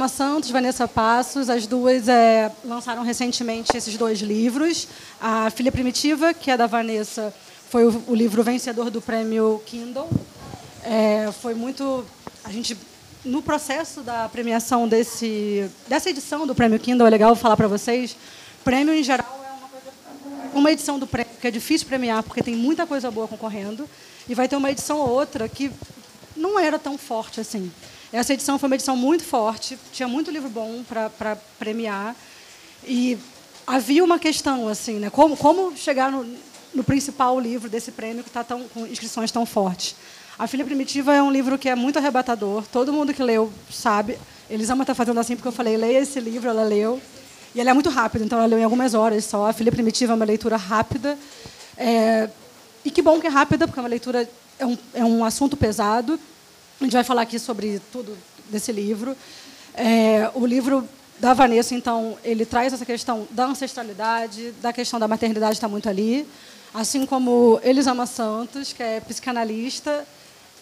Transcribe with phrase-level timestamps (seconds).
[0.00, 4.88] Elisama Santos, Vanessa Passos, as duas é, lançaram recentemente esses dois livros.
[5.20, 7.34] A Filha Primitiva, que é da Vanessa,
[7.68, 10.08] foi o, o livro vencedor do prêmio Kindle.
[10.84, 12.02] É, foi muito.
[12.42, 12.78] A gente,
[13.26, 18.16] no processo da premiação desse, dessa edição do prêmio Kindle, é legal falar para vocês:
[18.64, 22.42] prêmio em geral é uma, coisa, uma edição do prêmio que é difícil premiar, porque
[22.42, 23.86] tem muita coisa boa concorrendo,
[24.26, 25.70] e vai ter uma edição ou outra que
[26.34, 27.70] não era tão forte assim.
[28.12, 32.16] Essa edição foi uma edição muito forte, tinha muito livro bom para premiar.
[32.84, 33.16] E
[33.64, 35.10] havia uma questão, assim, né?
[35.10, 36.26] como, como chegar no,
[36.74, 39.94] no principal livro desse prêmio que está com inscrições tão fortes.
[40.36, 44.18] A Filha Primitiva é um livro que é muito arrebatador, todo mundo que leu sabe.
[44.48, 47.00] Elisama está fazendo assim porque eu falei, leia esse livro, ela leu.
[47.54, 49.46] E ele é muito rápido, então ela leu em algumas horas só.
[49.46, 51.16] A Filha Primitiva é uma leitura rápida.
[51.76, 52.28] É...
[52.84, 55.56] E que bom que é rápida, porque é uma leitura é um, é um assunto
[55.56, 56.18] pesado.
[56.80, 58.16] A gente vai falar aqui sobre tudo
[58.48, 59.14] desse livro.
[59.74, 65.06] É, o livro da Vanessa, então, ele traz essa questão da ancestralidade, da questão da
[65.06, 66.26] maternidade está muito ali,
[66.72, 70.06] assim como Elisama Santos, que é psicanalista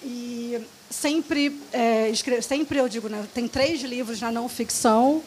[0.02, 2.10] e sempre, é,
[2.42, 5.22] sempre eu digo, né, tem três livros na não ficção,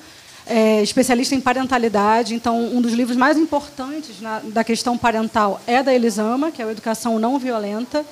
[0.45, 2.35] é, especialista em parentalidade.
[2.35, 6.65] Então, um dos livros mais importantes na, da questão parental é da Elisama, que é
[6.65, 8.05] a Educação Não Violenta.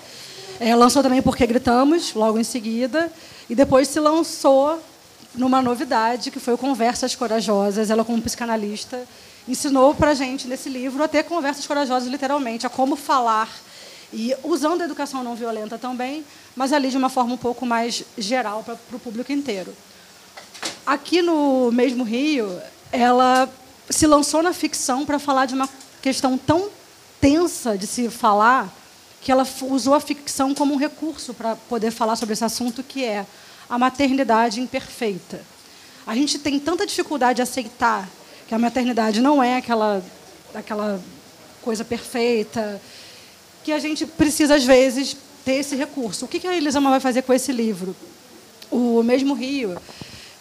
[0.60, 3.12] É, lançou também Porque Gritamos, logo em seguida,
[3.50, 4.78] e depois se lançou
[5.34, 7.90] numa novidade, que foi o Conversas Corajosas.
[7.90, 9.02] Ela, como psicanalista,
[9.48, 13.50] ensinou para a gente, nesse livro, a ter conversas corajosas, literalmente, a como falar,
[14.12, 18.04] e usando a educação não violenta também, mas ali de uma forma um pouco mais
[18.18, 19.74] geral para o público inteiro.
[20.86, 22.60] Aqui no mesmo Rio,
[22.92, 23.48] ela
[23.90, 25.70] se lançou na ficção para falar de uma
[26.02, 26.70] questão tão
[27.22, 28.74] tensa de se falar,
[29.22, 33.04] que ela usou a ficção como um recurso para poder falar sobre esse assunto, que
[33.04, 33.26] é
[33.70, 35.42] a maternidade imperfeita.
[36.08, 38.10] A gente tem tanta dificuldade de aceitar
[38.48, 40.04] que a maternidade não é aquela,
[40.56, 41.00] aquela
[41.62, 42.82] coisa perfeita,
[43.64, 45.16] que a gente precisa, às vezes,
[45.46, 46.26] ter esse recurso.
[46.26, 47.96] O que a Elisama vai fazer com esse livro?
[48.72, 49.78] O mesmo Rio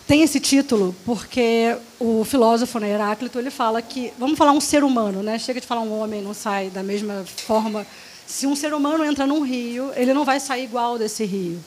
[0.06, 4.82] tem esse título porque o filósofo né, Heráclito ele fala que vamos falar um ser
[4.82, 5.38] humano, né?
[5.38, 7.86] Chega de falar um homem, não sai da mesma forma
[8.28, 11.58] se um ser humano entra num rio, ele não vai sair igual desse rio.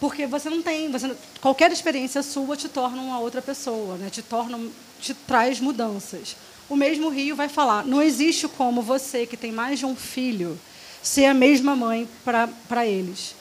[0.00, 4.08] Porque você não tem, você, qualquer experiência sua te torna uma outra pessoa, né?
[4.10, 4.58] te, torna,
[4.98, 6.34] te traz mudanças.
[6.68, 10.58] O mesmo rio vai falar: não existe como você, que tem mais de um filho,
[11.02, 13.34] ser a mesma mãe para eles.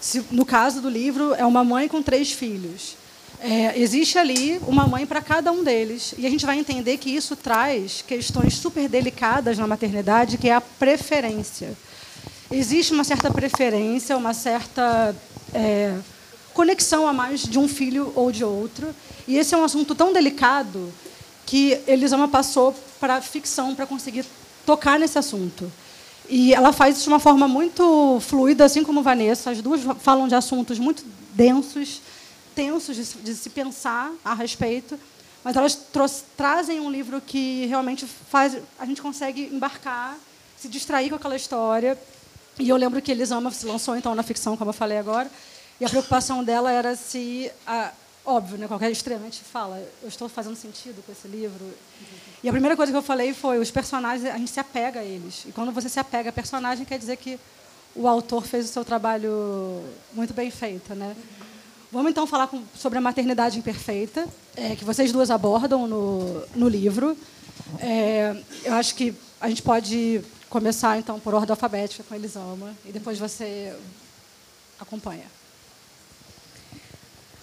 [0.00, 2.96] Se, no caso do livro, é uma mãe com três filhos.
[3.40, 6.14] É, existe ali uma mãe para cada um deles.
[6.16, 10.54] E a gente vai entender que isso traz questões super delicadas na maternidade, que é
[10.54, 11.76] a preferência
[12.50, 15.14] existe uma certa preferência, uma certa
[15.52, 15.96] é,
[16.54, 18.94] conexão a mais de um filho ou de outro.
[19.26, 20.92] E esse é um assunto tão delicado
[21.44, 24.24] que Elisama passou para ficção para conseguir
[24.64, 25.70] tocar nesse assunto.
[26.28, 29.50] E ela faz isso de uma forma muito fluida, assim como Vanessa.
[29.50, 32.00] As duas falam de assuntos muito densos,
[32.54, 34.98] tensos de, de se pensar a respeito,
[35.44, 35.78] mas elas
[36.36, 40.16] trazem um livro que realmente faz a gente consegue embarcar,
[40.58, 41.96] se distrair com aquela história
[42.58, 45.30] e eu lembro que Elisama se lançou então na ficção, como eu falei agora,
[45.80, 47.92] e a preocupação dela era se, a,
[48.24, 51.64] óbvio, né, qualquer estreante fala, eu estou fazendo sentido com esse livro.
[52.42, 55.04] E a primeira coisa que eu falei foi, os personagens, a gente se apega a
[55.04, 55.44] eles.
[55.46, 57.38] E quando você se apega a personagem, quer dizer que
[57.94, 61.14] o autor fez o seu trabalho muito bem feito, né?
[61.92, 66.68] Vamos então falar com, sobre a maternidade imperfeita, é, que vocês duas abordam no, no
[66.68, 67.16] livro.
[67.80, 72.92] É, eu acho que a gente pode começar então por ordem alfabética com Elisama e
[72.92, 73.74] depois você
[74.78, 75.26] acompanha.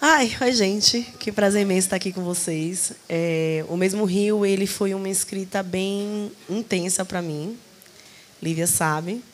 [0.00, 2.92] Ai, oi gente, que prazer imenso estar aqui com vocês.
[3.08, 7.58] É, o mesmo Rio, ele foi uma escrita bem intensa para mim.
[8.42, 9.24] Lívia sabe.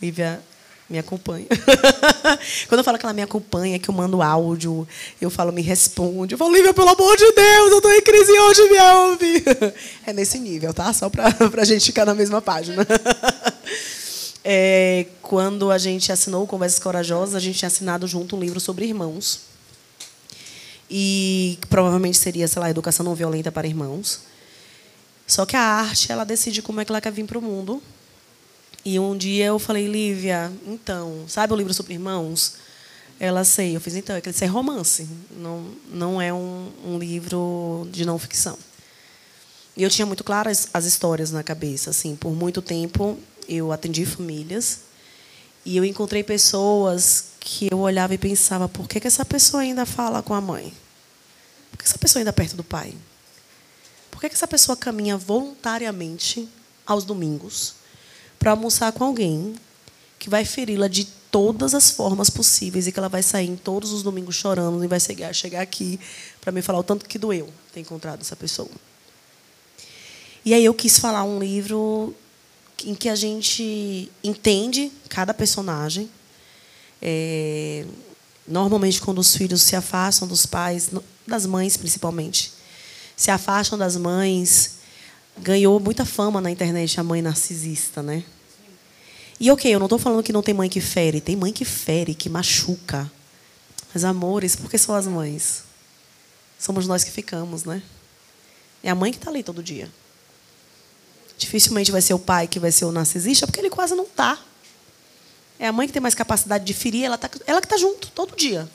[0.00, 0.42] Lívia
[0.88, 1.46] me acompanha.
[2.68, 4.86] Quando eu falo que ela me acompanha, que eu mando áudio,
[5.20, 6.34] eu falo, me responde.
[6.34, 9.44] Eu falo, Lívia, pelo amor de Deus, eu estou em crise hoje, me ouve.
[10.06, 10.92] É nesse nível, tá?
[10.92, 11.26] Só para
[11.58, 12.86] a gente ficar na mesma página.
[14.44, 18.86] É, quando a gente assinou Conversas Corajosas, a gente tinha assinado junto um livro sobre
[18.86, 19.40] irmãos.
[20.88, 24.20] E provavelmente seria, sei lá, Educação Não Violenta para Irmãos.
[25.26, 27.82] Só que a arte, ela decide como é que ela quer vir para o mundo.
[28.86, 32.52] E um dia eu falei, Lívia, então, sabe o livro sobre irmãos?
[33.18, 33.74] Ela sei.
[33.74, 38.04] Eu fiz, então, é que isso é romance, não, não é um, um livro de
[38.04, 38.56] não ficção.
[39.76, 41.90] E eu tinha muito claras as histórias na cabeça.
[41.90, 43.18] Assim, por muito tempo
[43.48, 44.82] eu atendi famílias
[45.64, 49.84] e eu encontrei pessoas que eu olhava e pensava, por que, que essa pessoa ainda
[49.84, 50.72] fala com a mãe?
[51.72, 52.94] por que essa pessoa ainda perto do pai?
[54.12, 56.48] Por que essa pessoa caminha voluntariamente
[56.86, 57.74] aos domingos
[58.38, 59.54] para almoçar com alguém
[60.18, 63.92] que vai feri-la de todas as formas possíveis e que ela vai sair em todos
[63.92, 66.00] os domingos chorando e vai chegar, aqui
[66.40, 68.70] para me falar o tanto que doeu ter encontrado essa pessoa.
[70.44, 72.14] E aí eu quis falar um livro
[72.84, 76.08] em que a gente entende cada personagem.
[77.02, 77.84] É,
[78.46, 80.90] normalmente, quando os filhos se afastam dos pais,
[81.26, 82.52] das mães principalmente,
[83.16, 84.75] se afastam das mães,
[85.38, 88.24] ganhou muita fama na internet a mãe narcisista, né?
[89.38, 91.64] E ok, eu não estou falando que não tem mãe que fere, tem mãe que
[91.64, 93.10] fere, que machuca.
[93.92, 95.64] Mas amores, por que são as mães?
[96.58, 97.82] Somos nós que ficamos, né?
[98.82, 99.90] É a mãe que está ali todo dia.
[101.36, 104.38] Dificilmente vai ser o pai que vai ser o narcisista, porque ele quase não está.
[105.58, 108.10] É a mãe que tem mais capacidade de ferir, ela, tá, ela que está junto
[108.10, 108.68] todo dia.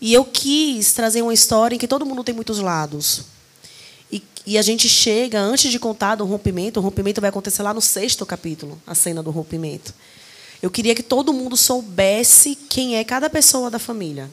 [0.00, 3.24] E eu quis trazer uma história em que todo mundo tem muitos lados.
[4.46, 7.80] E, a gente chega, antes de contar do rompimento, o rompimento vai acontecer lá no
[7.80, 9.92] sexto capítulo, a cena do rompimento.
[10.62, 14.30] Eu queria que todo mundo soubesse quem é cada pessoa da família.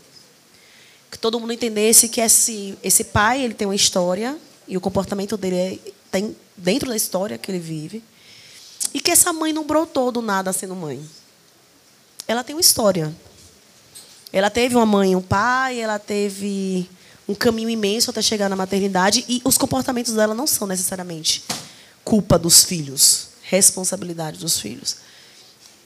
[1.10, 4.38] Que todo mundo entendesse que esse, esse pai ele tem uma história
[4.68, 8.04] e o comportamento dele é, tem dentro da história que ele vive.
[8.94, 11.04] E que essa mãe não brotou do nada sendo mãe.
[12.28, 13.14] Ela tem uma história.
[14.32, 16.88] Ela teve uma mãe e um pai, ela teve
[17.34, 21.44] um caminho imenso até chegar na maternidade e os comportamentos dela não são necessariamente
[22.04, 24.98] culpa dos filhos, responsabilidade dos filhos.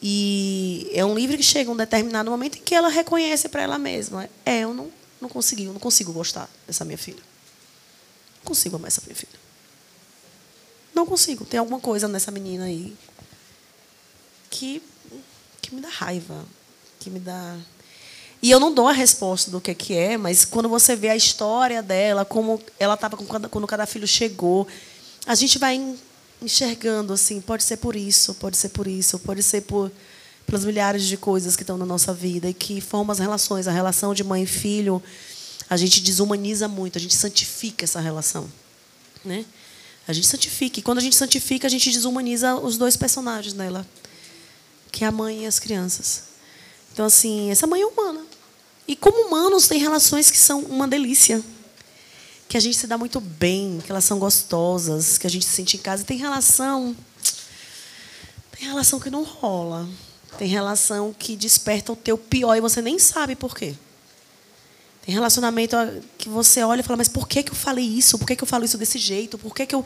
[0.02, 3.78] E é um livro que chega um determinado momento em que ela reconhece para ela
[3.78, 4.92] mesma: é, eu não,
[5.22, 7.24] não consegui, eu não consigo gostar dessa minha filha.
[8.40, 9.40] Não consigo amar essa minha filha.
[10.94, 11.46] Não consigo.
[11.46, 12.94] Tem alguma coisa nessa menina aí
[14.50, 14.84] que,
[15.62, 16.46] que me dá raiva,
[17.00, 17.58] que me dá
[18.42, 21.16] e eu não dou a resposta do que, que é, mas quando você vê a
[21.16, 24.68] história dela, como ela estava quando cada filho chegou,
[25.26, 25.96] a gente vai
[26.42, 29.92] enxergando assim, pode ser por isso, pode ser por isso, pode ser por
[30.46, 33.72] pelas milhares de coisas que estão na nossa vida e que formam as relações, a
[33.72, 35.04] relação de mãe e filho,
[35.70, 38.50] a gente desumaniza muito, a gente santifica essa relação,
[39.26, 39.44] né?
[40.08, 43.86] A gente santifica e quando a gente santifica, a gente desumaniza os dois personagens nela,
[44.90, 46.24] que é a mãe e as crianças.
[46.94, 48.26] Então, assim, essa mãe é humana.
[48.88, 51.44] E como humanos, tem relações que são uma delícia.
[52.48, 55.54] Que a gente se dá muito bem, que elas são gostosas, que a gente se
[55.54, 56.04] sente em casa.
[56.04, 56.96] E tem relação.
[58.52, 59.88] Tem relação que não rola.
[60.38, 63.76] Tem relação que desperta o teu pior e você nem sabe por quê.
[65.02, 65.76] Tem relacionamento
[66.18, 68.18] que você olha e fala, mas por que, que eu falei isso?
[68.18, 69.38] Por que, que eu falo isso desse jeito?
[69.38, 69.86] Por que, que, eu,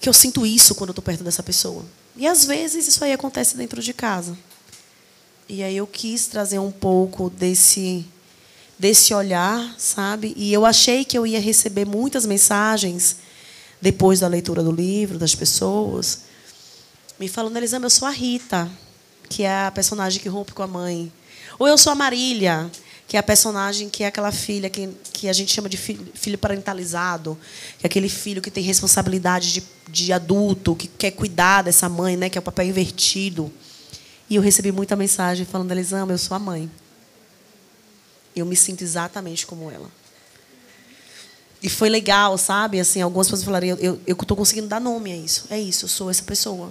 [0.00, 1.84] que eu sinto isso quando eu estou perto dessa pessoa?
[2.16, 4.36] E às vezes isso aí acontece dentro de casa.
[5.48, 8.06] E aí eu quis trazer um pouco desse
[8.80, 10.34] desse olhar, sabe?
[10.36, 13.18] E eu achei que eu ia receber muitas mensagens
[13.80, 16.30] depois da leitura do livro das pessoas
[17.20, 18.66] me falando, Elisama, eu sou a Rita,
[19.28, 21.12] que é a personagem que rompe com a mãe.
[21.58, 22.70] Ou eu sou a Marília,
[23.06, 26.38] que é a personagem que é aquela filha que, que a gente chama de filho,
[26.38, 27.38] parentalizado,
[27.78, 32.16] que é aquele filho que tem responsabilidade de, de adulto, que quer cuidar dessa mãe,
[32.16, 33.52] né, que é o papel invertido.
[34.30, 36.70] E eu recebi muita mensagem falando, Elisama, eu sou a mãe.
[38.40, 39.90] Eu me sinto exatamente como ela.
[41.62, 42.80] E foi legal, sabe?
[42.80, 45.46] Assim, algumas pessoas falaram, eu estou conseguindo dar nome a isso.
[45.50, 46.70] É isso, eu sou essa pessoa.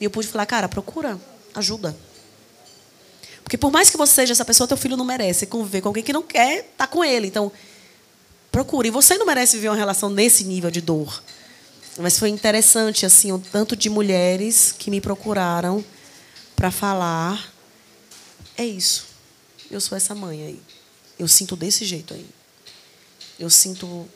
[0.00, 1.18] E eu pude falar, cara, procura
[1.54, 1.96] ajuda.
[3.42, 6.04] Porque por mais que você seja essa pessoa, teu filho não merece conviver com alguém
[6.04, 7.26] que não quer estar tá com ele.
[7.26, 7.50] Então,
[8.52, 8.88] procure.
[8.88, 11.22] E você não merece viver uma relação nesse nível de dor.
[11.98, 15.82] Mas foi interessante, assim, o tanto de mulheres que me procuraram
[16.54, 17.52] para falar.
[18.56, 19.07] É isso.
[19.70, 20.62] Eu sou essa mãe aí.
[21.18, 22.26] Eu sinto desse jeito aí.
[23.38, 24.08] Eu sinto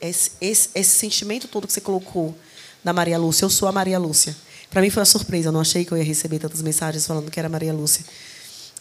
[0.00, 2.36] esse, esse, esse sentimento todo que você colocou
[2.84, 3.44] da Maria Lúcia.
[3.44, 4.36] Eu sou a Maria Lúcia.
[4.70, 5.48] Para mim foi uma surpresa.
[5.48, 8.04] Eu não achei que eu ia receber tantas mensagens falando que era Maria Lúcia.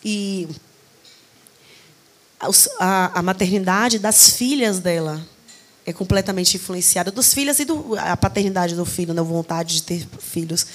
[0.03, 0.47] E
[2.79, 5.25] a, a maternidade das filhas dela
[5.85, 9.21] é completamente influenciada dos filhos e do, a paternidade do filho, né?
[9.21, 10.65] vontade de ter filhos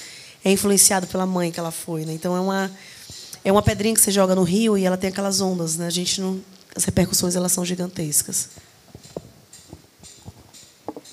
[0.43, 2.13] é influenciado pela mãe que ela foi, né?
[2.13, 2.71] Então é uma
[3.43, 5.87] é uma pedrinha que você joga no rio e ela tem aquelas ondas, né?
[5.87, 6.39] A gente não
[6.75, 8.49] as repercussões elas são gigantescas.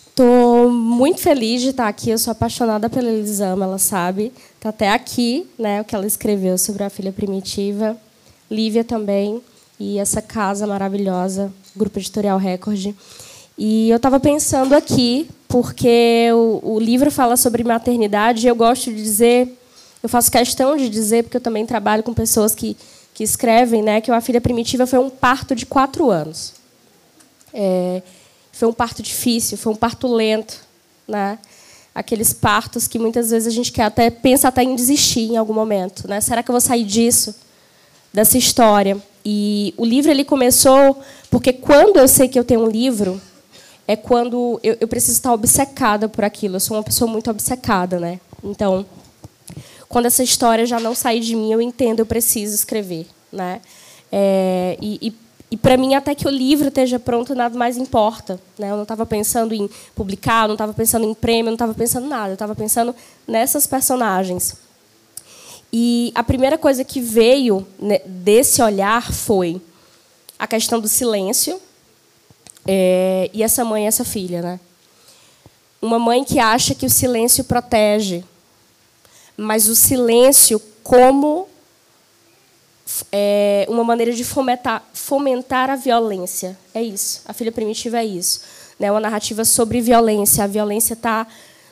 [0.08, 2.10] Estou muito feliz de estar aqui.
[2.10, 4.32] Eu sou apaixonada pela Elisama, ela sabe.
[4.56, 7.96] Está até aqui, né, o que ela escreveu sobre a filha primitiva.
[8.50, 9.42] Lívia também
[9.78, 12.94] e essa casa maravilhosa, Grupo Editorial Record.
[13.56, 18.90] E eu estava pensando aqui, porque o, o, livro fala sobre maternidade, e eu gosto
[18.90, 19.57] de dizer,
[20.02, 22.76] eu faço questão de dizer, porque eu também trabalho com pessoas que,
[23.14, 26.54] que escrevem, né, que a filha primitiva foi um parto de quatro anos.
[27.52, 28.02] É,
[28.52, 30.60] foi um parto difícil, foi um parto lento,
[31.06, 31.38] né?
[31.94, 35.54] Aqueles partos que muitas vezes a gente quer até pensa até em desistir em algum
[35.54, 36.20] momento, né?
[36.20, 37.34] Será que eu vou sair disso,
[38.12, 38.96] dessa história?
[39.24, 41.00] E o livro ele começou
[41.30, 43.20] porque quando eu sei que eu tenho um livro
[43.86, 46.56] é quando eu, eu preciso estar obcecada por aquilo.
[46.56, 48.20] Eu sou uma pessoa muito obcecada, né?
[48.44, 48.84] Então,
[49.88, 53.60] quando essa história já não sair de mim, eu entendo, eu preciso escrever, né?
[54.12, 55.14] É, e, e,
[55.50, 58.38] e para mim, até que o livro esteja pronto, nada mais importa.
[58.58, 58.70] Né?
[58.70, 62.08] Eu não estava pensando em publicar, não estava pensando em prêmio, não estava pensando em
[62.08, 62.30] nada.
[62.30, 62.94] Eu estava pensando
[63.26, 64.56] nessas personagens.
[65.72, 69.60] E a primeira coisa que veio né, desse olhar foi
[70.38, 71.60] a questão do silêncio,
[72.66, 74.60] é, e essa mãe e essa filha, né?
[75.80, 78.24] Uma mãe que acha que o silêncio protege,
[79.38, 81.46] mas o silêncio como
[83.12, 86.58] é, uma maneira de fomentar, fomentar a violência.
[86.74, 87.22] É isso.
[87.24, 88.40] A filha primitiva é isso.
[88.78, 88.90] Né?
[88.90, 90.42] Uma narrativa sobre violência.
[90.42, 91.24] A violência está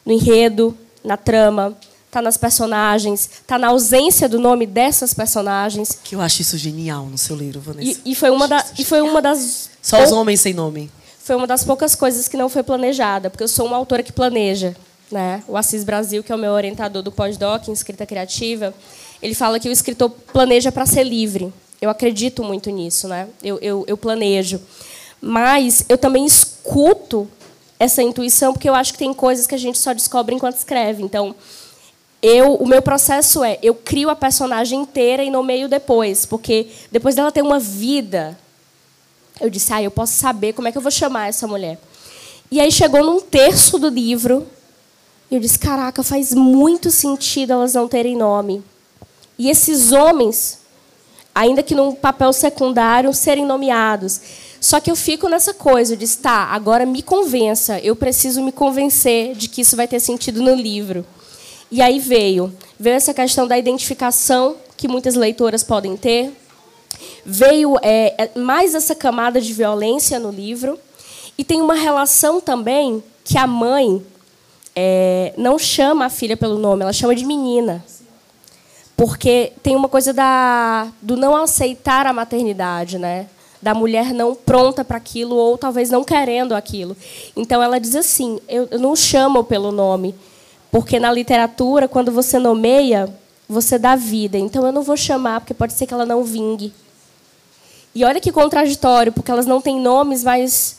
[0.05, 5.99] no enredo, na trama, está nas personagens, está na ausência do nome dessas personagens.
[6.05, 8.01] Que eu acho isso genial no seu livro, Vanessa.
[8.05, 10.91] E, e foi uma da, e foi uma das só os homens sem nome.
[11.19, 14.13] Foi uma das poucas coisas que não foi planejada, porque eu sou uma autora que
[14.13, 14.77] planeja,
[15.11, 15.43] né?
[15.47, 18.75] O Assis Brasil, que é o meu orientador do pós-doc em escrita criativa,
[19.23, 21.53] ele fala que o escritor planeja para ser livre.
[21.81, 23.29] Eu acredito muito nisso, né?
[23.43, 24.61] Eu, eu, eu planejo,
[25.21, 27.29] mas eu também escuto
[27.79, 31.03] essa intuição porque eu acho que tem coisas que a gente só descobre enquanto escreve.
[31.03, 31.35] Então,
[32.23, 37.15] eu, o meu processo é, eu crio a personagem inteira e nomeio depois, porque depois
[37.15, 38.37] dela ter uma vida,
[39.41, 41.79] eu disse, ah, eu posso saber como é que eu vou chamar essa mulher.
[42.51, 44.47] E aí chegou num terço do livro,
[45.31, 48.63] e eu disse, caraca, faz muito sentido elas não terem nome.
[49.39, 50.59] E esses homens,
[51.35, 54.21] ainda que num papel secundário, serem nomeados.
[54.61, 58.53] Só que eu fico nessa coisa, eu disse, tá, agora me convença, eu preciso me
[58.53, 61.05] convencer de que isso vai ter sentido no livro.
[61.71, 66.33] E aí veio, veio essa questão da identificação que muitas leitoras podem ter,
[67.25, 70.79] veio é, é, mais essa camada de violência no livro,
[71.37, 74.03] e tem uma relação também que a mãe
[74.77, 77.83] é, não chama a filha pelo nome, ela chama de menina.
[78.97, 83.27] Porque tem uma coisa da, do não aceitar a maternidade, né?
[83.61, 86.97] da mulher não pronta para aquilo ou talvez não querendo aquilo.
[87.35, 90.15] Então ela diz assim: eu, eu não chamo pelo nome,
[90.71, 93.13] porque na literatura, quando você nomeia,
[93.49, 94.39] você dá vida.
[94.39, 96.73] Então eu não vou chamar, porque pode ser que ela não vingue.
[97.95, 100.77] E olha que contraditório, porque elas não têm nomes, mas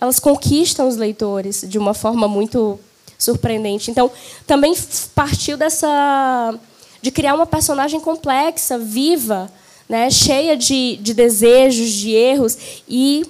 [0.00, 2.78] elas conquistam os leitores de uma forma muito
[3.22, 3.90] surpreendente.
[3.90, 4.10] Então,
[4.46, 4.74] também
[5.14, 6.58] partiu dessa
[7.00, 9.50] de criar uma personagem complexa, viva,
[9.88, 12.56] né, cheia de, de desejos, de erros.
[12.88, 13.24] E,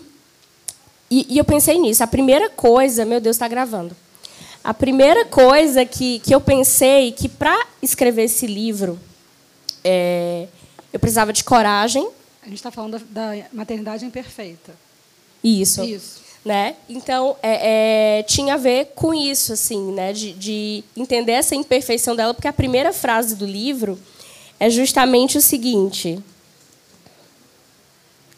[1.11, 2.05] e, e eu pensei nisso.
[2.05, 3.97] A primeira coisa, meu Deus, está gravando.
[4.63, 9.01] A primeira coisa que, que eu pensei que para escrever esse livro
[9.83, 10.47] é,
[10.93, 12.09] eu precisava de coragem.
[12.43, 14.75] A gente está falando da, da, maternidade imperfeita.
[15.43, 15.83] Isso.
[15.83, 16.22] Isso.
[16.45, 16.75] Né?
[16.89, 20.13] Então é, é, tinha a ver com isso, assim, né?
[20.13, 23.97] De, de, entender essa imperfeição dela, porque a primeira frase do livro
[24.59, 26.19] é justamente o seguinte.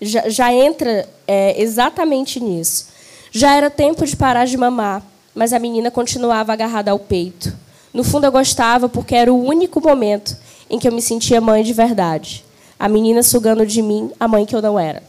[0.03, 2.89] Já, já entra é, exatamente nisso.
[3.33, 5.03] Já era tempo de parar de mamar
[5.35, 7.53] mas a menina continuava agarrada ao peito.
[7.93, 10.37] No fundo, eu gostava porque era o único momento
[10.71, 12.45] em que eu me sentia mãe de verdade.
[12.79, 15.03] A menina sugando de mim a mãe que eu não era.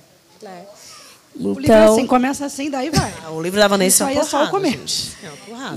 [1.37, 3.13] Então, o livro é assim, começa assim, daí vai.
[3.31, 5.11] O livro da Vanessa é, é só o começo.
[5.21, 5.29] É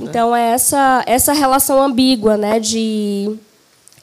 [0.03, 3.37] então, é essa, essa relação ambígua, né, de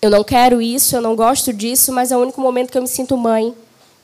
[0.01, 2.81] eu não quero isso, eu não gosto disso, mas é o único momento que eu
[2.81, 3.53] me sinto mãe.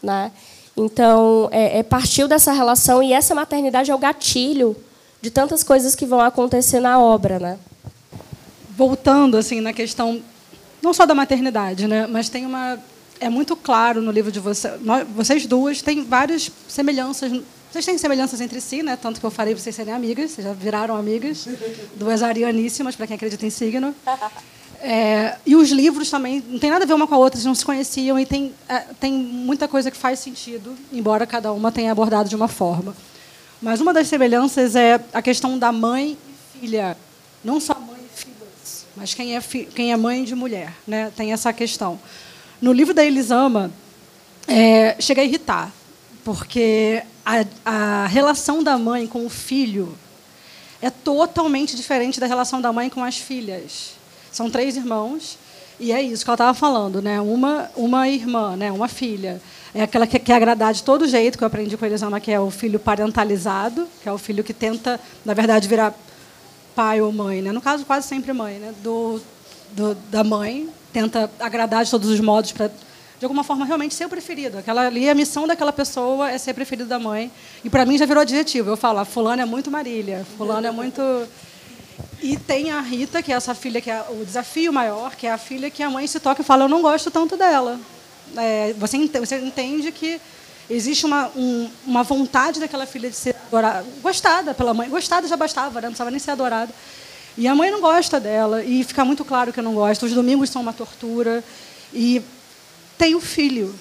[0.02, 0.32] Né?
[0.76, 4.76] Então, é, é partiu dessa relação e essa maternidade é o gatilho
[5.22, 7.60] de tantas coisas que vão acontecer na obra, né?
[8.76, 10.22] Voltando assim na questão
[10.82, 12.80] não só da maternidade, né, mas tem uma
[13.22, 14.72] é muito claro no livro de você,
[15.16, 17.32] vocês duas têm várias semelhanças.
[17.72, 18.98] Vocês têm semelhanças entre si, né?
[18.98, 21.48] Tanto que eu falei para vocês serem amigas, vocês já viraram amigas,
[21.96, 23.96] duas arianíssimas para quem acredita em signo.
[24.82, 27.46] É, e os livros também não tem nada a ver uma com a outra, eles
[27.46, 31.72] não se conheciam e tem é, tem muita coisa que faz sentido, embora cada uma
[31.72, 32.96] tenha abordado de uma forma.
[33.62, 36.18] Mas uma das semelhanças é a questão da mãe
[36.56, 36.98] e filha.
[37.44, 40.74] Não só mãe e filhas, mas quem é, quem é mãe de mulher.
[40.88, 41.12] Né?
[41.16, 42.00] Tem essa questão.
[42.62, 43.72] No livro da Elisama,
[44.48, 45.72] é, chega a irritar,
[46.24, 49.98] porque a, a relação da mãe com o filho
[50.80, 53.94] é totalmente diferente da relação da mãe com as filhas.
[54.32, 55.38] São três irmãos
[55.80, 57.20] E é isso que ela estava falando, né?
[57.20, 58.72] Uma, uma irmã, né?
[58.72, 59.42] uma filha.
[59.74, 62.32] É aquela que quer agradar de todo jeito, que eu aprendi com a Elisama, que
[62.32, 65.96] é o filho parentalizado, que é o filho que tenta, na verdade, virar
[66.76, 67.42] pai ou mãe.
[67.42, 67.52] Né?
[67.52, 68.60] No caso, quase sempre mãe.
[68.60, 68.76] Né?
[68.84, 69.20] Do,
[69.72, 72.70] do da mãe, tenta agradar de todos os modos para
[73.22, 74.58] de alguma forma realmente ser o preferido.
[74.58, 77.32] Aquela ali a missão daquela pessoa é ser preferido da mãe.
[77.64, 78.72] E para mim já virou adjetivo.
[78.72, 81.00] Eu falo, a fulano é muito Marília, fulano é muito
[82.20, 85.32] e tem a Rita, que é essa filha que é o desafio maior, que é
[85.32, 87.80] a filha que a mãe se toca e fala: Eu não gosto tanto dela.
[88.36, 90.20] É, você, entende, você entende que
[90.70, 94.90] existe uma, um, uma vontade daquela filha de ser adorada, gostada pela mãe.
[94.90, 95.88] Gostada já bastava, né?
[95.88, 96.74] não precisava nem ser adorada.
[97.38, 100.06] E a mãe não gosta dela, e fica muito claro que não gosta.
[100.06, 101.44] Os domingos são uma tortura.
[101.94, 102.22] E
[102.98, 103.74] tem o filho,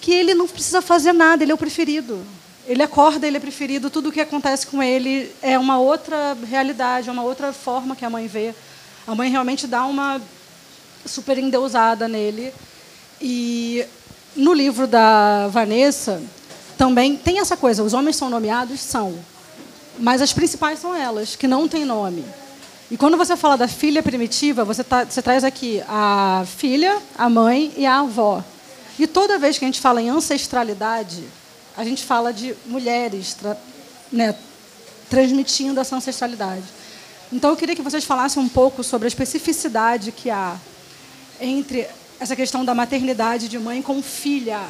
[0.00, 2.20] que ele não precisa fazer nada, ele é o preferido.
[2.66, 7.08] Ele acorda, ele é preferido, tudo o que acontece com ele é uma outra realidade,
[7.08, 8.54] é uma outra forma que a mãe vê.
[9.06, 10.20] A mãe realmente dá uma
[11.04, 12.52] super endeusada nele.
[13.20, 13.84] E
[14.36, 16.22] no livro da Vanessa
[16.78, 18.80] também tem essa coisa, os homens são nomeados?
[18.80, 19.18] São.
[19.98, 22.24] Mas as principais são elas, que não têm nome.
[22.92, 27.26] E quando você fala da filha primitiva, você, tá, você traz aqui a filha, a
[27.26, 28.44] mãe e a avó.
[28.98, 31.24] E toda vez que a gente fala em ancestralidade,
[31.74, 33.56] a gente fala de mulheres tra
[34.12, 34.36] né,
[35.08, 36.64] transmitindo essa ancestralidade.
[37.32, 40.58] Então, eu queria que vocês falassem um pouco sobre a especificidade que há
[41.40, 41.88] entre
[42.20, 44.60] essa questão da maternidade de mãe com filha.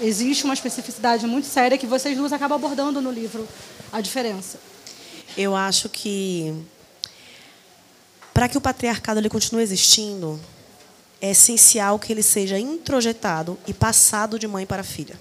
[0.00, 3.44] Existe uma especificidade muito séria que vocês duas acabam abordando no livro,
[3.92, 4.60] a diferença.
[5.36, 6.54] Eu acho que
[8.36, 10.38] para que o patriarcado ele continue existindo,
[11.22, 15.18] é essencial que ele seja introjetado e passado de mãe para filha.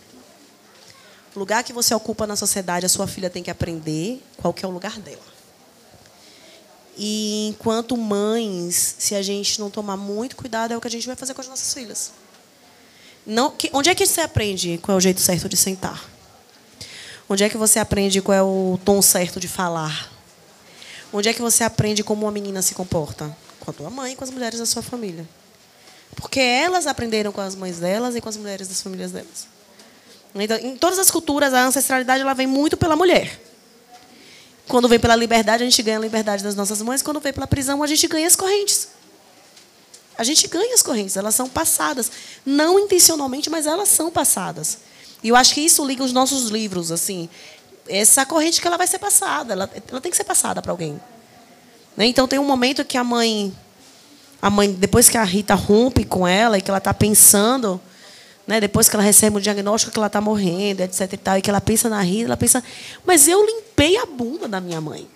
[1.33, 4.65] O lugar que você ocupa na sociedade, a sua filha tem que aprender qual que
[4.65, 5.23] é o lugar dela.
[6.97, 11.07] E enquanto mães, se a gente não tomar muito cuidado, é o que a gente
[11.07, 12.11] vai fazer com as nossas filhas.
[13.25, 16.03] Não, que, onde é que você aprende qual é o jeito certo de sentar?
[17.29, 20.14] Onde é que você aprende qual é o tom certo de falar?
[21.15, 23.33] Onde é que você aprende como uma menina se comporta?
[23.61, 25.25] Com a tua mãe e com as mulheres da sua família.
[26.13, 29.47] Porque elas aprenderam com as mães delas e com as mulheres das famílias delas.
[30.35, 33.39] Então, em todas as culturas, a ancestralidade ela vem muito pela mulher.
[34.67, 37.01] Quando vem pela liberdade, a gente ganha a liberdade das nossas mães.
[37.01, 38.89] Quando vem pela prisão, a gente ganha as correntes.
[40.17, 42.11] A gente ganha as correntes, elas são passadas.
[42.45, 44.79] Não intencionalmente, mas elas são passadas.
[45.23, 46.91] E eu acho que isso liga os nossos livros.
[46.91, 47.29] assim.
[47.87, 50.99] Essa corrente que ela vai ser passada, ela, ela tem que ser passada para alguém.
[51.95, 52.05] Né?
[52.05, 53.55] Então tem um momento que a mãe,
[54.41, 57.79] a mãe, depois que a Rita rompe com ela e que ela está pensando
[58.47, 61.13] né, depois que ela recebe o diagnóstico que ela está morrendo, etc.
[61.13, 62.63] E, tal, e que ela pensa na Rita, ela pensa,
[63.03, 65.07] mas eu limpei a bunda da minha mãe.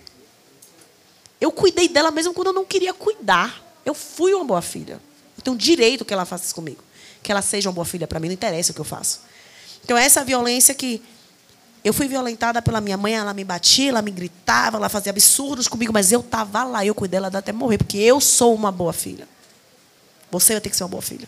[1.40, 3.62] Eu cuidei dela mesmo quando eu não queria cuidar.
[3.84, 5.00] Eu fui uma boa filha.
[5.36, 6.82] Eu tenho direito que ela faça isso comigo.
[7.22, 9.20] Que ela seja uma boa filha para mim, não interessa o que eu faço.
[9.82, 11.02] Então, essa violência que
[11.82, 15.66] eu fui violentada pela minha mãe, ela me batia, ela me gritava, ela fazia absurdos
[15.66, 18.92] comigo, mas eu estava lá, eu cuidei dela até morrer, porque eu sou uma boa
[18.92, 19.26] filha.
[20.30, 21.26] Você vai ter que ser uma boa filha.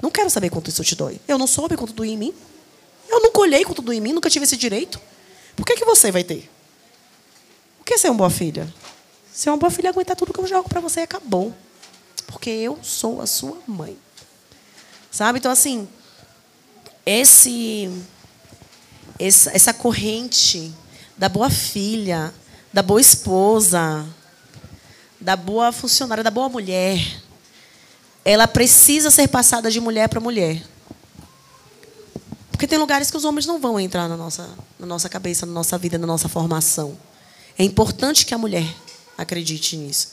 [0.00, 1.20] Não quero saber quanto isso te dói.
[1.28, 2.34] Eu não soube quanto doía em mim.
[3.08, 5.00] Eu não colhei quanto doía em mim, nunca tive esse direito.
[5.54, 6.50] Por que, que você vai ter?
[7.80, 8.72] O que é ser uma boa filha?
[9.32, 11.54] Ser uma boa filha é aguentar tudo que eu jogo para você e acabou.
[12.26, 13.96] Porque eu sou a sua mãe.
[15.10, 15.38] Sabe?
[15.38, 15.88] Então, assim,
[17.04, 17.90] esse,
[19.18, 20.72] essa, corrente
[21.16, 22.32] da boa filha,
[22.72, 24.06] da boa esposa,
[25.20, 27.22] da boa funcionária, da boa mulher,
[28.24, 30.62] ela precisa ser passada de mulher para mulher.
[32.50, 34.48] Porque tem lugares que os homens não vão entrar na nossa,
[34.78, 36.96] na nossa cabeça, na nossa vida, na nossa formação.
[37.58, 38.66] É importante que a mulher
[39.18, 40.12] acredite nisso.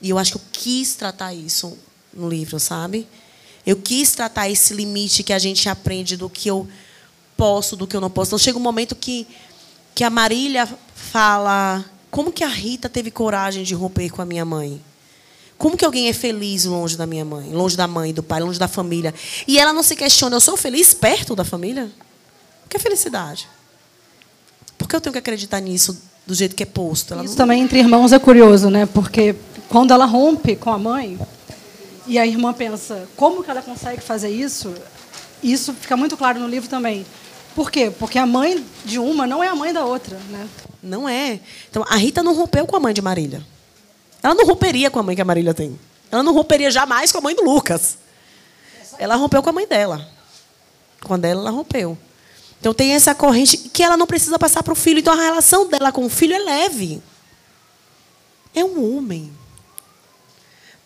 [0.00, 1.78] E eu acho que eu quis tratar isso
[2.12, 3.06] no livro, sabe?
[3.66, 6.68] Eu quis tratar esse limite que a gente aprende do que eu
[7.36, 8.30] posso, do que eu não posso.
[8.30, 9.26] Então chega um momento que,
[9.94, 14.44] que a Marília fala: como que a Rita teve coragem de romper com a minha
[14.44, 14.80] mãe?
[15.56, 18.58] Como que alguém é feliz longe da minha mãe, longe da mãe, do pai, longe
[18.58, 19.14] da família?
[19.46, 21.90] E ela não se questiona, eu sou feliz perto da família?
[22.66, 23.48] O que é felicidade?
[24.76, 27.14] Por que eu tenho que acreditar nisso do jeito que é posto?
[27.14, 27.38] Ela Isso não...
[27.38, 28.86] também entre irmãos é curioso, né?
[28.86, 29.34] Porque
[29.68, 31.18] quando ela rompe com a mãe
[32.06, 34.74] e a irmã pensa, como que ela consegue fazer isso?
[35.44, 37.04] Isso fica muito claro no livro também.
[37.54, 37.92] Por quê?
[37.98, 40.48] Porque a mãe de uma não é a mãe da outra, né?
[40.82, 41.38] Não é.
[41.70, 43.46] Então, a Rita não rompeu com a mãe de Marília.
[44.22, 45.78] Ela não romperia com a mãe que a Marília tem.
[46.10, 47.98] Ela não romperia jamais com a mãe do Lucas.
[48.98, 50.08] Ela rompeu com a mãe dela.
[51.02, 51.96] Com a dela, ela rompeu.
[52.58, 54.98] Então tem essa corrente que ela não precisa passar para o filho.
[54.98, 57.02] Então a relação dela com o filho é leve.
[58.54, 59.30] É um homem.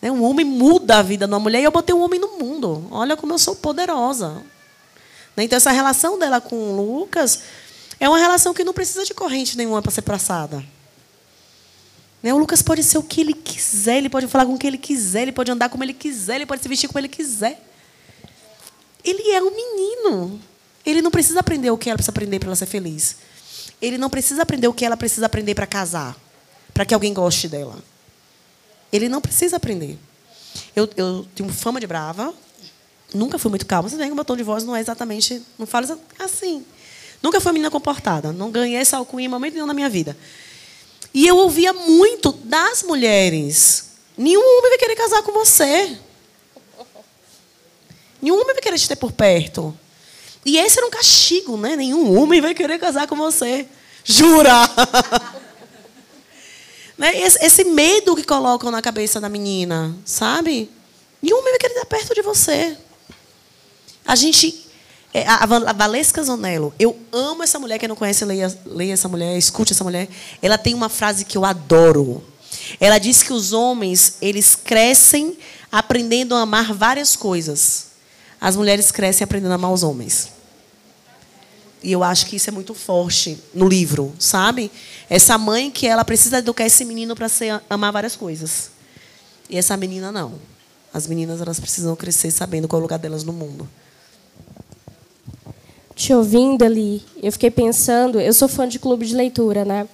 [0.01, 0.11] Né?
[0.11, 2.87] Um homem muda a vida de uma mulher e eu botei um homem no mundo.
[2.91, 4.43] Olha como eu sou poderosa.
[5.35, 5.43] Né?
[5.43, 7.41] Então, essa relação dela com o Lucas
[7.99, 10.63] é uma relação que não precisa de corrente nenhuma para ser traçada.
[12.21, 12.33] Né?
[12.33, 14.77] O Lucas pode ser o que ele quiser, ele pode falar com o que ele
[14.77, 17.61] quiser, ele pode andar como ele quiser, ele pode se vestir como ele quiser.
[19.03, 20.39] Ele é um menino.
[20.85, 23.17] Ele não precisa aprender o que ela precisa aprender para ela ser feliz.
[23.81, 26.17] Ele não precisa aprender o que ela precisa aprender para casar,
[26.73, 27.77] para que alguém goste dela.
[28.91, 29.97] Ele não precisa aprender.
[30.75, 32.33] Eu, eu tenho fama de brava,
[33.13, 33.89] nunca fui muito calma.
[33.89, 35.41] Você vê que o meu tom de voz não é exatamente.
[35.57, 36.65] Não falo assim.
[37.21, 38.31] Nunca fui uma menina comportada.
[38.31, 40.17] Não ganhei essa alcunha em momento nenhum na minha vida.
[41.13, 45.97] E eu ouvia muito das mulheres: nenhum homem vai querer casar com você.
[48.21, 49.77] Nenhum homem vai querer te ter por perto.
[50.45, 51.75] E esse era um castigo, né?
[51.75, 53.67] Nenhum homem vai querer casar com você.
[54.03, 54.53] Jura?
[56.99, 57.17] né?
[57.17, 60.69] esse, medo que colocam na cabeça da menina, sabe?
[61.21, 62.77] Nenhum homem vai estar perto de você.
[64.05, 64.67] A gente.
[65.11, 67.79] É, a Valesca Zonello, eu amo essa mulher.
[67.79, 70.07] Quem não conhece, leia, leia essa mulher, escute essa mulher.
[70.39, 72.23] Ela tem uma frase que eu adoro.
[72.79, 75.35] Ela diz que os homens, eles crescem
[75.71, 77.89] aprendendo a amar várias coisas
[78.39, 80.29] as mulheres crescem aprendendo a amar os homens.
[81.81, 84.69] E eu acho que isso é muito forte no livro, sabe?
[85.09, 87.27] Essa mãe que ela precisa educar esse menino para
[87.69, 88.71] amar várias coisas.
[89.49, 90.33] E essa menina não.
[90.93, 93.67] As meninas elas precisam crescer sabendo qual é o lugar delas no mundo.
[95.95, 99.87] Te ouvindo ali, eu fiquei pensando, eu sou fã de clube de leitura, né?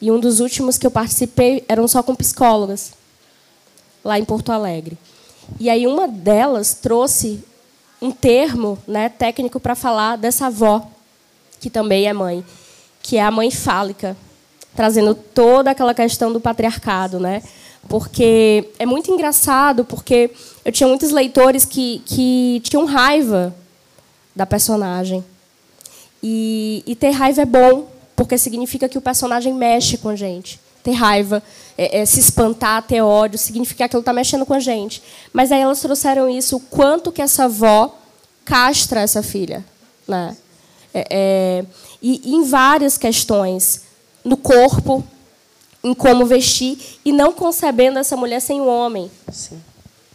[0.00, 2.92] E um dos últimos que eu participei eram só com psicólogas,
[4.04, 4.96] lá em Porto Alegre.
[5.58, 7.42] E aí uma delas trouxe
[8.00, 10.90] um termo né, técnico para falar dessa avó,
[11.62, 12.44] que também é mãe,
[13.00, 14.16] que é a mãe fálica,
[14.74, 17.40] trazendo toda aquela questão do patriarcado, né?
[17.88, 20.32] Porque é muito engraçado, porque
[20.64, 23.54] eu tinha muitos leitores que, que tinham raiva
[24.34, 25.24] da personagem.
[26.20, 30.58] E, e ter raiva é bom, porque significa que o personagem mexe com a gente.
[30.82, 31.40] Ter raiva,
[31.78, 35.00] é, é, se espantar, ter ódio, significa que aquilo está mexendo com a gente.
[35.32, 37.96] Mas aí elas trouxeram isso, o quanto que essa avó
[38.44, 39.64] castra essa filha.
[40.08, 40.36] Né?
[40.94, 41.64] É, é,
[42.00, 43.82] e, e em várias questões,
[44.24, 45.04] no corpo,
[45.82, 49.10] em como vestir, e não concebendo essa mulher sem um homem.
[49.30, 49.60] Sim.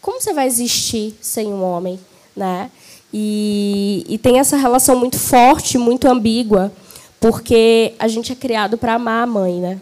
[0.01, 1.99] Como você vai existir sem um homem?
[2.35, 2.71] Né?
[3.13, 6.71] E, e tem essa relação muito forte, muito ambígua,
[7.19, 9.79] porque a gente é criado para amar a mãe, né?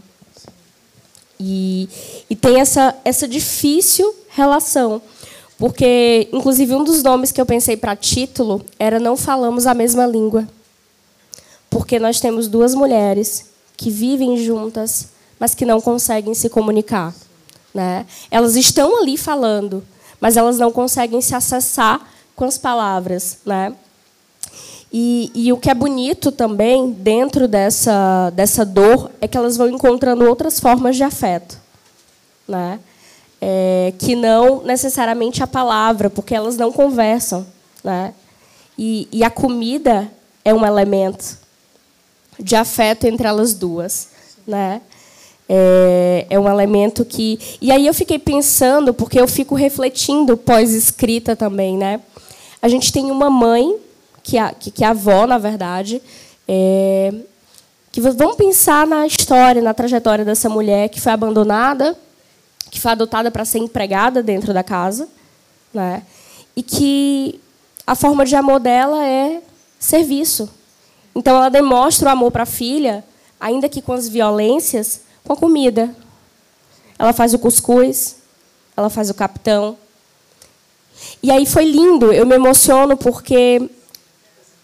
[1.40, 1.90] E,
[2.30, 5.02] e tem essa, essa difícil relação.
[5.58, 10.06] Porque, inclusive, um dos nomes que eu pensei para título era Não Falamos a Mesma
[10.06, 10.48] Língua.
[11.76, 17.14] Porque nós temos duas mulheres que vivem juntas, mas que não conseguem se comunicar.
[17.74, 18.06] Né?
[18.32, 19.84] Elas estão ali falando,
[20.18, 22.00] mas elas não conseguem se acessar
[22.34, 23.40] com as palavras.
[23.46, 23.76] Né?
[24.90, 29.68] E, e, o que é bonito também dentro dessa, dessa dor é que elas vão
[29.68, 31.60] encontrando outras formas de afeto,
[32.48, 32.80] né?
[33.42, 37.46] É, que não necessariamente a palavra, porque elas não conversam,
[37.84, 38.14] né?
[38.78, 40.10] E, e a comida
[40.46, 41.44] é um elemento
[42.40, 44.10] de afeto entre elas duas,
[44.48, 44.82] né?
[45.48, 50.74] É, é, um elemento que e aí eu fiquei pensando porque eu fico refletindo pós
[50.74, 52.02] escrita também, né?
[52.62, 53.76] A gente tem uma mãe
[54.24, 56.02] que a, que, que a avó, na verdade,
[56.48, 57.14] é,
[57.92, 61.96] que vamos pensar na história, na trajetória dessa mulher que foi abandonada,
[62.72, 65.08] que foi adotada para ser empregada dentro da casa,
[65.74, 66.04] né?
[66.56, 67.40] E que
[67.86, 69.42] a forma de amor dela é
[69.80, 70.50] serviço.
[71.16, 73.04] Então ela demonstra o amor para a filha,
[73.40, 75.96] ainda que com as violências, com a comida.
[77.00, 78.18] Ela faz o cuscuz,
[78.76, 79.78] ela faz o capitão.
[81.24, 83.70] E aí foi lindo, eu me emociono porque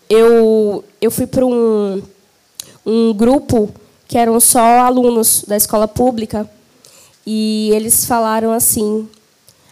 [0.10, 2.02] eu, eu fui para um,
[2.86, 3.70] um grupo
[4.08, 6.50] que eram só alunos da escola pública
[7.26, 9.08] e eles falaram assim: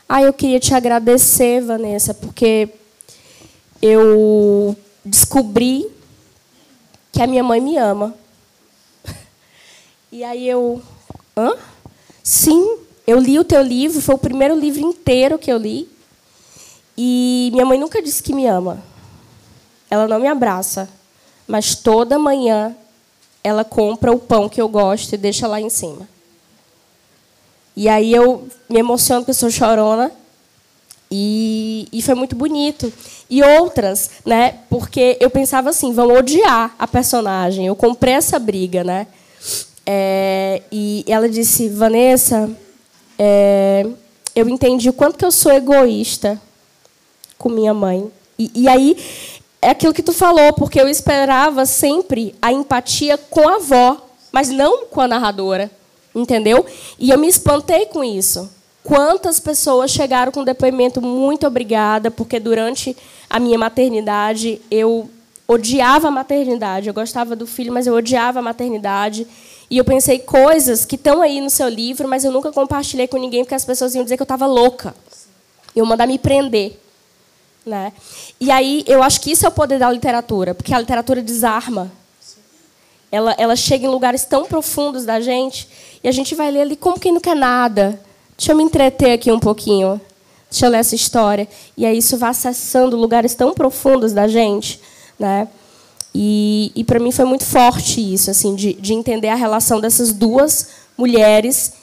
[0.08, 2.70] Ah, eu queria te agradecer, Vanessa, porque
[3.82, 5.99] eu descobri
[7.12, 8.14] que a minha mãe me ama.
[10.12, 10.82] E aí eu,
[11.38, 11.56] hã?
[12.24, 15.88] Sim, eu li o teu livro, foi o primeiro livro inteiro que eu li.
[16.98, 18.84] E minha mãe nunca disse que me ama.
[19.90, 20.90] Ela não me abraça,
[21.48, 22.76] mas toda manhã
[23.44, 26.08] ela compra o pão que eu gosto e deixa lá em cima.
[27.76, 30.12] E aí eu me emociono porque eu sou chorona.
[31.12, 32.92] E, e foi muito bonito.
[33.30, 34.60] E outras, né?
[34.70, 37.66] Porque eu pensava assim, vão odiar a personagem.
[37.66, 39.08] Eu comprei essa briga, né?
[39.86, 42.50] É, e ela disse, Vanessa,
[43.18, 43.88] é,
[44.36, 46.40] eu entendi o quanto que eu sou egoísta
[47.38, 48.12] com minha mãe.
[48.38, 48.96] E, e aí
[49.62, 53.98] é aquilo que tu falou, porque eu esperava sempre a empatia com a avó,
[54.32, 55.72] mas não com a narradora,
[56.14, 56.66] entendeu?
[56.98, 58.50] E eu me espantei com isso.
[58.90, 62.98] Quantas pessoas chegaram com depoimento muito obrigada, porque durante
[63.30, 65.08] a minha maternidade eu
[65.48, 66.88] odiava a maternidade.
[66.88, 69.28] Eu gostava do filho, mas eu odiava a maternidade.
[69.70, 73.20] E eu pensei coisas que estão aí no seu livro, mas eu nunca compartilhei com
[73.20, 74.96] ninguém porque as pessoas iam dizer que eu estava louca.
[75.76, 76.80] Iam mandar me prender.
[77.64, 77.94] Né?
[78.40, 81.92] E aí eu acho que isso é o poder da literatura, porque a literatura desarma.
[83.12, 85.70] Ela, ela chega em lugares tão profundos da gente
[86.04, 88.09] e a gente vai ler ali como quem não quer nada.
[88.40, 90.00] Deixa eu me entreter aqui um pouquinho.
[90.50, 91.46] Deixa eu ler essa história.
[91.76, 94.80] E aí isso vai acessando lugares tão profundos da gente.
[95.20, 95.46] Né?
[96.16, 100.14] E, e para mim foi muito forte isso, assim, de, de entender a relação dessas
[100.14, 101.74] duas mulheres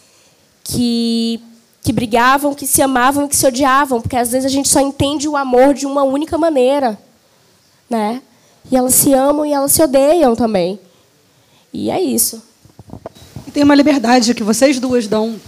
[0.64, 1.42] que
[1.82, 5.28] que brigavam, que se amavam, que se odiavam, porque às vezes a gente só entende
[5.28, 6.98] o amor de uma única maneira,
[7.88, 8.20] né?
[8.68, 10.80] E elas se amam e elas se odeiam também.
[11.72, 12.42] E é isso.
[13.46, 15.38] E tem uma liberdade que vocês duas dão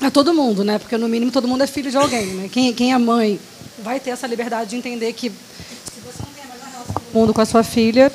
[0.00, 0.78] a todo mundo, né?
[0.78, 2.48] Porque no mínimo todo mundo é filho de alguém, né?
[2.50, 3.40] Quem, quem é mãe
[3.82, 7.18] vai ter essa liberdade de entender que se você não tem a melhor relação do
[7.18, 8.12] mundo com a sua filha,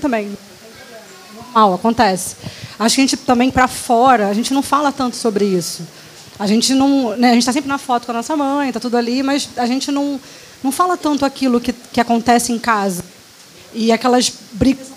[0.00, 0.36] também
[1.34, 2.36] normal, acontece.
[2.78, 5.82] Acho que a gente também para fora, a gente não fala tanto sobre isso.
[6.38, 8.80] A gente não, né, a gente está sempre na foto com a nossa mãe, está
[8.80, 10.18] tudo ali, mas a gente não,
[10.62, 13.04] não fala tanto aquilo que, que acontece em casa.
[13.74, 14.88] E aquelas brigas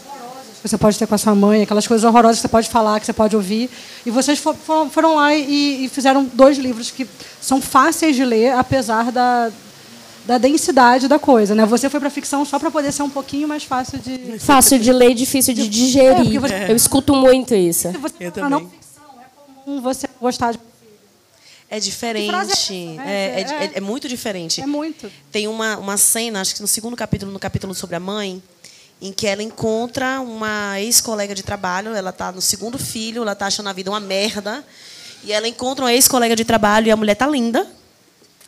[0.64, 2.98] que você pode ter com a sua mãe, aquelas coisas horrorosas que você pode falar,
[2.98, 3.70] que você pode ouvir.
[4.06, 7.06] E vocês foram, foram lá e, e fizeram dois livros que
[7.42, 9.52] são fáceis de ler, apesar da,
[10.26, 11.66] da densidade da coisa, né?
[11.66, 14.94] Você foi para ficção só para poder ser um pouquinho mais fácil de fácil de
[14.94, 16.38] ler, difícil de digerir.
[16.38, 16.72] É, você...
[16.72, 17.92] Eu escuto muito isso.
[17.92, 18.50] Você Eu também.
[18.50, 20.60] Não ficção, é comum você gostar de
[21.70, 23.00] é diferente.
[23.04, 24.62] É, é, é, é, muito diferente.
[24.62, 25.12] É muito.
[25.32, 28.44] Tem uma, uma cena, acho que no segundo capítulo, no capítulo sobre a mãe,
[29.04, 31.94] em que ela encontra uma ex-colega de trabalho.
[31.94, 34.66] Ela está no segundo filho, ela está achando a vida uma merda.
[35.26, 37.68] E ela encontra uma ex-colega de trabalho e a mulher está linda,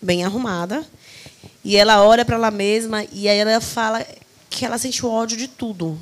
[0.02, 0.88] bem arrumada.
[1.62, 4.06] E ela olha para ela mesma e aí ela fala
[4.50, 6.02] que ela sente ódio de tudo.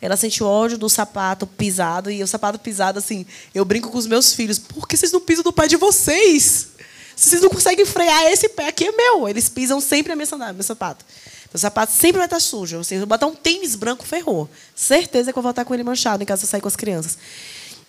[0.00, 2.10] Ela sente ódio do sapato pisado.
[2.10, 4.58] E o sapato pisado, assim, eu brinco com os meus filhos.
[4.58, 6.68] Por que vocês não pisam no pé de vocês?
[7.14, 9.28] Vocês não conseguem frear esse pé aqui, é meu.
[9.28, 11.04] Eles pisam sempre na minha sandália, meu sapato.
[11.52, 12.84] Meu sapato sempre vai estar sujo.
[12.84, 14.48] Se eu botar um tênis branco, ferrou.
[14.74, 17.16] Certeza que eu vou voltar com ele manchado em casa sair com as crianças.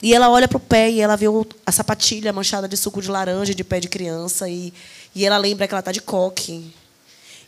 [0.02, 1.26] E ela olha para o pé e ela vê
[1.66, 4.48] a sapatilha manchada de suco de laranja de pé de criança.
[4.48, 4.74] E,
[5.14, 6.74] e ela lembra que ela está de coque.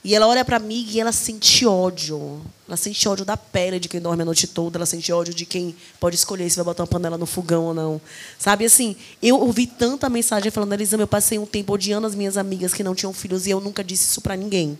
[0.04, 2.41] E ela olha para mim e ela sente ódio.
[2.67, 4.78] Ela sente ódio da pele de quem dorme a noite toda.
[4.78, 7.74] Ela sente ódio de quem pode escolher se vai botar uma panela no fogão ou
[7.74, 8.02] não.
[8.38, 8.97] Sabe assim?
[9.21, 12.84] Eu ouvi tanta mensagem falando, Elisa, eu passei um tempo odiando as minhas amigas que
[12.84, 14.78] não tinham filhos e eu nunca disse isso para ninguém.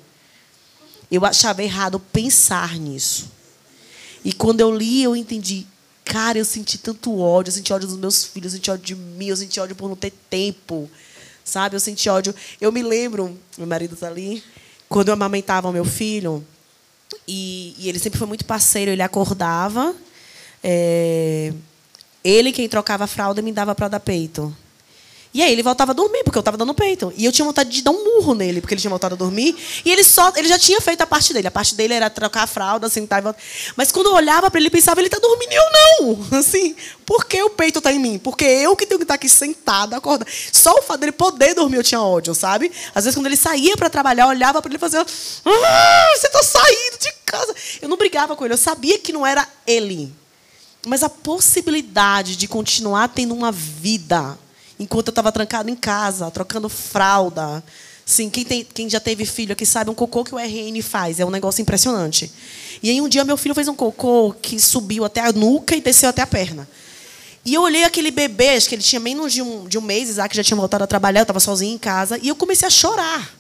[1.12, 3.30] Eu achava errado pensar nisso.
[4.24, 5.68] E quando eu li, eu entendi.
[6.06, 7.50] Cara, eu senti tanto ódio.
[7.50, 9.90] Eu senti ódio dos meus filhos, eu senti ódio de mim, eu senti ódio por
[9.90, 10.90] não ter tempo.
[11.44, 11.76] Sabe?
[11.76, 12.34] Eu senti ódio.
[12.60, 14.42] Eu me lembro, meu marido está ali
[14.92, 16.46] quando eu amamentava meu filho,
[17.26, 19.96] e, e ele sempre foi muito parceiro, ele acordava,
[20.62, 21.54] é,
[22.22, 24.54] ele quem trocava a fralda me dava para dar peito.
[25.34, 27.14] E aí ele voltava a dormir, porque eu estava dando peito.
[27.16, 29.56] E eu tinha vontade de dar um murro nele, porque ele tinha voltado a dormir.
[29.86, 31.48] E ele só, ele já tinha feito a parte dele.
[31.48, 33.42] A parte dele era trocar a fralda, sentar e voltar.
[33.78, 36.28] Mas quando eu olhava para ele, pensava, ele está dormindo e eu não.
[36.38, 38.20] Assim, por que o peito está em mim?
[38.20, 40.30] Porque eu que tenho que estar tá aqui sentada, acordada.
[40.52, 42.70] Só o fato dele poder dormir eu tinha ódio, sabe?
[42.94, 46.28] Às vezes quando ele saía para trabalhar, eu olhava para ele e fazia, ah, você
[46.28, 47.56] está saindo de casa.
[47.82, 50.14] Eu não brigava com ele, eu sabia que não era ele.
[50.86, 54.38] Mas a possibilidade de continuar tendo uma vida
[54.82, 57.64] enquanto eu estava trancado em casa, trocando fralda.
[58.04, 61.20] Sim, quem, tem, quem já teve filho aqui sabe um cocô que o RN faz,
[61.20, 62.32] é um negócio impressionante.
[62.82, 65.82] E aí um dia meu filho fez um cocô que subiu até a nuca e
[65.82, 66.68] desceu até a perna.
[67.46, 70.10] E eu olhei aquele bebê, acho que ele tinha menos de um, de um mês,
[70.10, 72.72] Isaac já tinha voltado a trabalhar, eu estava sozinha em casa, e eu comecei a
[72.72, 73.34] chorar.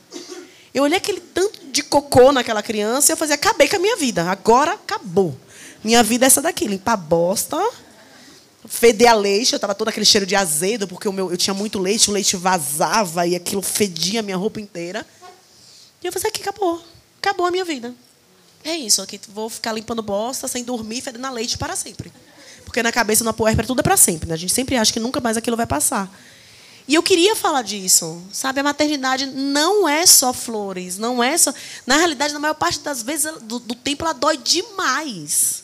[0.73, 3.97] Eu olhei aquele tanto de cocô naquela criança e eu falei, acabei com a minha
[3.97, 5.35] vida, agora acabou.
[5.83, 7.57] Minha vida é essa daqui, limpar bosta,
[8.67, 11.53] feder a leite, eu estava todo aquele cheiro de azedo, porque o meu, eu tinha
[11.53, 15.05] muito leite, o leite vazava e aquilo fedia a minha roupa inteira.
[16.03, 16.81] E eu falei, aqui acabou.
[17.21, 17.93] Acabou a minha vida.
[18.63, 22.11] É isso, aqui vou ficar limpando bosta, sem dormir, fedendo a leite para sempre.
[22.63, 24.29] Porque na cabeça, na puérpera, tudo é para sempre.
[24.29, 24.35] Né?
[24.35, 26.11] A gente sempre acha que nunca mais aquilo vai passar.
[26.87, 28.59] E eu queria falar disso, sabe?
[28.59, 31.53] A maternidade não é só flores, não é só.
[31.85, 35.63] Na realidade, na maior parte das vezes do, do tempo, ela dói demais.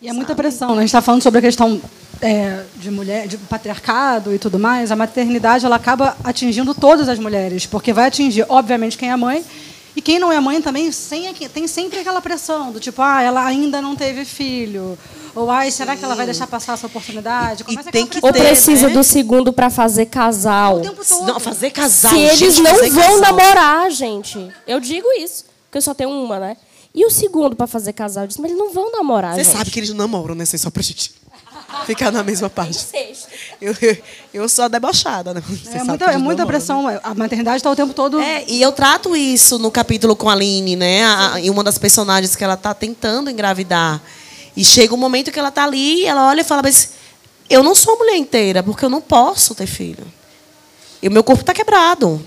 [0.00, 0.78] E é muita pressão, né?
[0.78, 1.80] A gente está falando sobre a questão
[2.24, 7.18] é, de mulher, de patriarcado e tudo mais, a maternidade ela acaba atingindo todas as
[7.18, 9.44] mulheres, porque vai atingir, obviamente, quem é mãe
[9.94, 10.90] e quem não é mãe também
[11.52, 14.98] tem sempre aquela pressão do tipo, ah, ela ainda não teve filho.
[15.34, 17.62] Ou, ai, será que ela vai deixar passar essa oportunidade?
[17.62, 18.94] Começa e tem que ter, Ou precisa né?
[18.94, 20.80] do segundo para fazer casal.
[21.26, 22.10] Não, fazer casal.
[22.10, 23.20] Se eles não vão casal.
[23.20, 24.48] namorar, gente.
[24.66, 26.56] Eu digo isso, porque eu só tenho uma, né?
[26.94, 28.24] E o segundo para fazer casal?
[28.24, 29.56] Eu disse, mas eles não vão namorar, Você gente.
[29.56, 30.44] sabe que eles não namoram, né?
[30.46, 31.12] Só pra gente
[31.86, 32.86] ficar na mesma parte.
[33.60, 33.74] Eu,
[34.32, 35.42] eu, sou a debochada, né?
[35.46, 36.86] Você é muita, é muita pressão.
[36.86, 37.00] Né?
[37.02, 38.20] A maternidade está o tempo todo.
[38.20, 41.04] É, e eu trato isso no capítulo com a Aline, né?
[41.04, 44.02] A, e uma das personagens que ela está tentando engravidar.
[44.56, 46.90] E chega um momento que ela está ali, ela olha e fala, mas
[47.48, 50.06] eu não sou mulher inteira, porque eu não posso ter filho.
[51.02, 52.24] E o meu corpo está quebrado.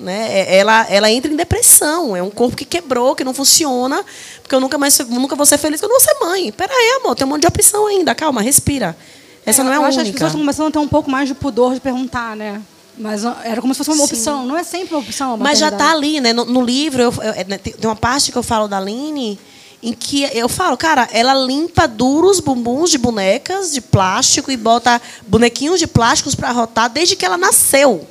[0.00, 0.40] Né?
[0.40, 2.16] É, ela, ela entra em depressão.
[2.16, 4.02] É um corpo que quebrou, que não funciona,
[4.42, 6.50] porque eu nunca mais nunca vou ser feliz, porque eu não vou ser mãe.
[6.50, 8.14] Pera aí, amor, tem um monte de opção ainda.
[8.14, 8.96] Calma, respira.
[9.44, 10.00] Essa é, não é a única.
[10.00, 12.34] Acho que as pessoas estão começando a ter um pouco mais de pudor de perguntar,
[12.34, 12.62] né?
[12.96, 14.14] Mas era como se fosse uma Sim.
[14.14, 14.46] opção.
[14.46, 15.36] Não é sempre uma opção.
[15.36, 16.32] Mas já está ali, né?
[16.32, 19.38] No, no livro, eu, eu, né, tem uma parte que eu falo da Aline
[19.82, 25.00] em que eu falo, cara, ela limpa duros bumbuns de bonecas de plástico e bota
[25.26, 28.06] bonequinhos de plásticos para rotar desde que ela nasceu.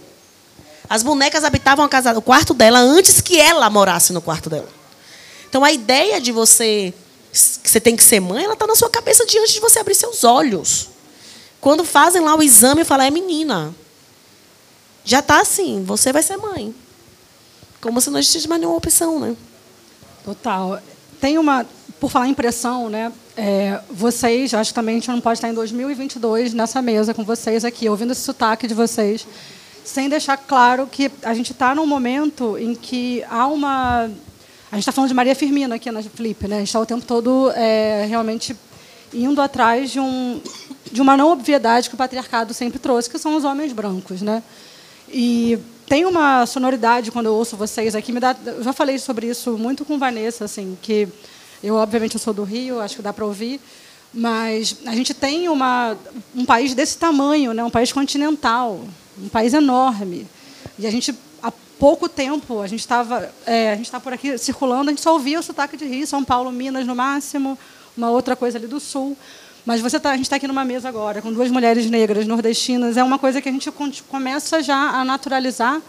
[0.90, 4.68] As bonecas habitavam a casa, o quarto dela antes que ela morasse no quarto dela.
[5.48, 6.94] Então a ideia de você
[7.32, 9.94] que você tem que ser mãe, ela está na sua cabeça diante de você abrir
[9.94, 10.90] seus olhos.
[11.62, 13.74] Quando fazem lá o exame e falam, é menina.
[15.06, 16.74] Já está assim, você vai ser mãe.
[17.80, 19.36] Como se não existisse mais nenhuma opção, né?
[20.26, 20.82] Total
[21.20, 21.66] tem uma,
[22.00, 23.12] por falar em pressão, né?
[23.36, 27.24] É, vocês, acho que também a gente não pode estar em 2022 nessa mesa com
[27.24, 29.28] vocês aqui, ouvindo esse sotaque de vocês,
[29.90, 34.04] sem deixar claro que a gente está num momento em que há uma.
[34.72, 36.58] A gente está falando de Maria Firmina aqui na Flip, né?
[36.58, 38.56] A gente está o tempo todo é, realmente
[39.12, 40.40] indo atrás de, um,
[40.92, 44.44] de uma não obviedade que o patriarcado sempre trouxe, que são os homens brancos, né?
[45.12, 49.26] E tem uma sonoridade quando eu ouço vocês aqui, me dá, eu já falei sobre
[49.26, 51.08] isso muito com Vanessa, assim, que
[51.64, 53.60] eu obviamente eu sou do Rio, acho que dá para ouvir,
[54.14, 55.98] mas a gente tem uma,
[56.36, 58.82] um país desse tamanho, né, um país continental,
[59.24, 60.28] um país enorme,
[60.78, 64.38] e a gente há pouco tempo a gente estava é, a gente está por aqui
[64.38, 67.58] circulando, a gente só ouvia o sotaque de Rio, São Paulo, Minas no máximo,
[67.98, 69.18] uma outra coisa ali do Sul.
[69.66, 72.98] Mas você tá, a gente está aqui numa mesa agora com duas mulheres negras nordestinas.
[72.98, 73.70] É uma coisa que a gente
[74.08, 75.82] começa já a naturalizar.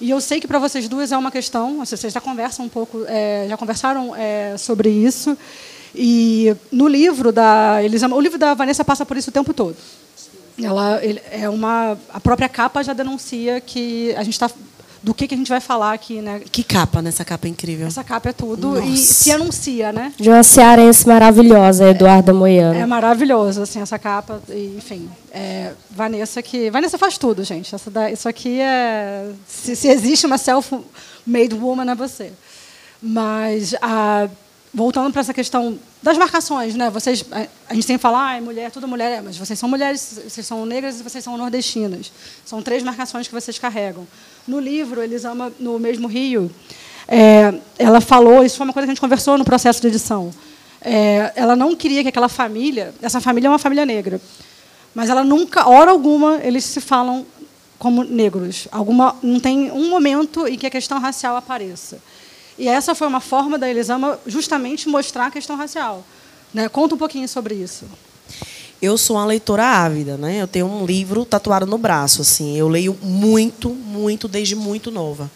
[0.00, 1.84] E eu sei que para vocês duas é uma questão.
[1.84, 5.36] Vocês já conversam um pouco, é, já conversaram é, sobre isso.
[5.94, 9.76] E no livro da Elisama, o livro da Vanessa passa por isso o tempo todo.
[10.60, 14.50] Ela é uma, a própria capa já denuncia que a gente está
[15.02, 16.40] do que, que a gente vai falar aqui, né?
[16.50, 17.08] Que capa, né?
[17.08, 17.88] Essa capa é incrível.
[17.88, 18.86] Essa capa é tudo Nossa.
[18.86, 20.12] e se anuncia, né?
[20.16, 22.78] De uma cearense maravilhosa, Eduarda Moiano.
[22.78, 24.40] É maravilhoso, assim, essa capa.
[24.48, 26.70] E, enfim, é, Vanessa que...
[26.70, 27.74] Vanessa faz tudo, gente.
[27.74, 29.30] Essa isso aqui é...
[29.48, 32.32] Se, se existe uma self-made woman, é você.
[33.02, 34.28] Mas a
[34.74, 36.88] voltando para essa questão das marcações, né?
[36.88, 37.24] Vocês,
[37.68, 40.64] a gente sempre fala, ah, mulher, tudo mulher, é, mas vocês são mulheres, vocês são
[40.64, 42.10] negras e vocês são nordestinas.
[42.44, 44.06] São três marcações que vocês carregam.
[44.48, 46.50] No livro, eles amam no mesmo Rio.
[47.06, 50.30] É, ela falou, isso foi uma coisa que a gente conversou no processo de edição.
[50.80, 54.20] É, ela não queria que aquela família, essa família é uma família negra,
[54.94, 57.26] mas ela nunca, hora alguma, eles se falam
[57.78, 58.68] como negros.
[58.70, 61.98] Alguma, não tem um momento em que a questão racial apareça.
[62.58, 66.04] E essa foi uma forma da Elisama justamente mostrar a questão racial.
[66.52, 66.68] Né?
[66.68, 67.86] Conta um pouquinho sobre isso.
[68.80, 70.42] Eu sou uma leitora ávida, né?
[70.42, 72.56] Eu tenho um livro tatuado no braço, assim.
[72.56, 75.30] Eu leio muito, muito desde muito nova.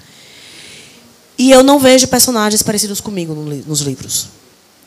[1.39, 4.29] E eu não vejo personagens parecidos comigo nos livros.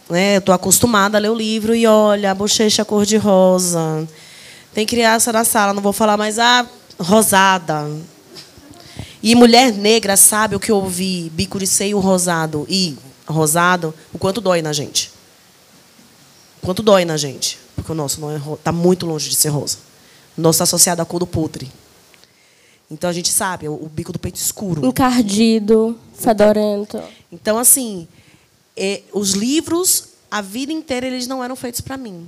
[0.10, 0.36] Né?
[0.36, 4.08] Eu estou acostumada a ler o livro e olha, a bochecha cor de rosa.
[4.74, 6.68] Tem criança na sala, não vou falar mais ah,
[7.00, 7.88] rosada.
[9.22, 10.72] E mulher negra sabe o que
[11.32, 15.12] bico de seio rosado e rosado, o quanto dói na gente.
[16.62, 17.60] O quanto dói na gente.
[17.76, 19.78] Porque o nosso não é está muito longe de ser rosa.
[20.38, 21.70] O nosso está associado à cor do putre.
[22.90, 24.86] Então a gente sabe, o, o bico do peito escuro.
[24.86, 27.02] Encardido, fedorento.
[27.32, 28.08] Então, assim,
[28.76, 32.28] é, os livros, a vida inteira, eles não eram feitos para mim.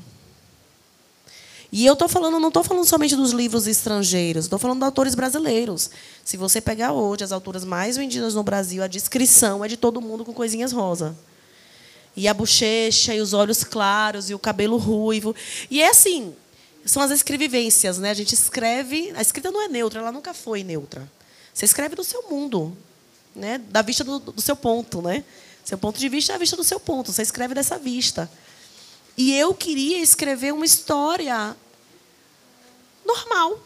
[1.71, 5.15] E eu tô falando, não estou falando somente dos livros estrangeiros, estou falando de autores
[5.15, 5.89] brasileiros.
[6.23, 10.01] Se você pegar hoje as autoras mais vendidas no Brasil, a descrição é de todo
[10.01, 11.15] mundo com coisinhas rosa.
[12.13, 15.33] E a bochecha, e os olhos claros, e o cabelo ruivo.
[15.69, 16.35] E é assim,
[16.85, 18.09] são as escrevivências, né?
[18.09, 21.09] A gente escreve, a escrita não é neutra, ela nunca foi neutra.
[21.53, 22.75] Você escreve do seu mundo,
[23.33, 23.59] né?
[23.69, 25.23] Da vista do, do seu ponto, né?
[25.63, 27.13] Seu ponto de vista é a vista do seu ponto.
[27.13, 28.29] Você escreve dessa vista.
[29.17, 31.55] E eu queria escrever uma história
[33.05, 33.59] normal.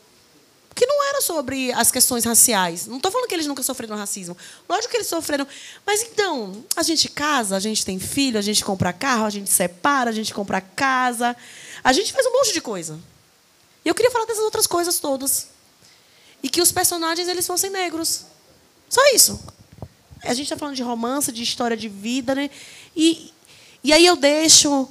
[0.73, 2.85] Que não era sobre as questões raciais.
[2.85, 4.35] Não estou falando que eles nunca sofreram racismo.
[4.67, 5.47] Lógico que eles sofreram.
[5.85, 9.49] Mas então, a gente casa, a gente tem filho, a gente compra carro, a gente
[9.49, 11.35] separa, a gente compra casa.
[11.81, 12.99] A gente faz um monte de coisa.
[13.85, 15.47] E eu queria falar dessas outras coisas todas.
[16.43, 18.25] E que os personagens eles fossem negros.
[18.89, 19.39] Só isso.
[20.23, 22.49] A gente está falando de romance, de história de vida, né?
[22.95, 23.31] E,
[23.83, 24.89] e aí eu deixo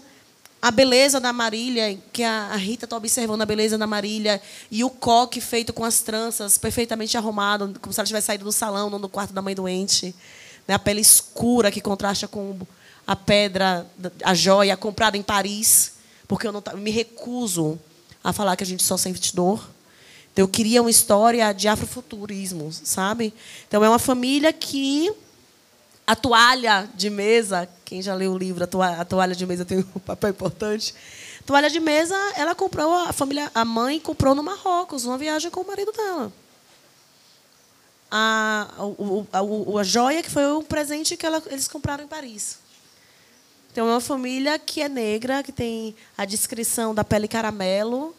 [0.65, 4.41] a beleza da Marília, que a Rita está observando a beleza da Marília,
[4.71, 8.51] e o coque feito com as tranças, perfeitamente arrumado, como se ela tivesse saído do
[8.51, 10.15] salão, não do quarto da mãe doente.
[10.67, 10.73] Né?
[10.73, 12.59] A pele escura que contrasta com
[13.07, 13.87] a pedra,
[14.25, 15.97] a joia comprada em Paris,
[16.27, 17.79] porque eu não me recuso
[18.23, 19.69] a falar que a gente só sente dor.
[20.33, 23.35] Então, eu queria uma história de afrofuturismo, sabe?
[23.69, 25.13] Então, é uma família que
[26.07, 29.65] a toalha de mesa, quem já leu o livro, a toalha, a toalha de mesa
[29.65, 30.93] tem um papel importante.
[31.39, 35.49] A toalha de mesa, ela comprou, a família, a mãe comprou no Marrocos, uma viagem
[35.49, 36.33] com o marido dela.
[38.11, 42.59] A, o, a, a joia que foi um presente que ela, eles compraram em Paris.
[43.71, 48.13] Então, é uma família que é negra, que tem a descrição da pele caramelo.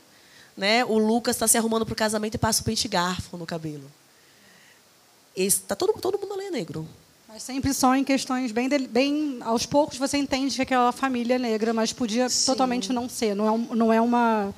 [0.55, 0.85] Né?
[0.85, 3.91] O Lucas está se arrumando para o casamento e passa o pente garfo no cabelo.
[5.35, 6.87] Está todo, todo mundo ali é negro.
[7.35, 11.37] Mas sempre só em questões bem, bem aos poucos você entende que aquela família é
[11.37, 12.45] negra, mas podia sim.
[12.45, 13.35] totalmente não ser.
[13.35, 14.53] Não é, não é uma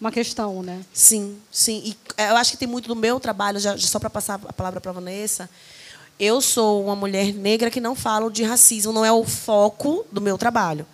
[0.00, 0.80] uma questão, né?
[0.94, 1.82] Sim, sim.
[1.84, 4.52] E é, eu acho que tem muito do meu trabalho, já, só para passar a
[4.54, 5.46] palavra para a Vanessa.
[6.18, 10.22] Eu sou uma mulher negra que não falo de racismo, não é o foco do
[10.22, 10.86] meu trabalho.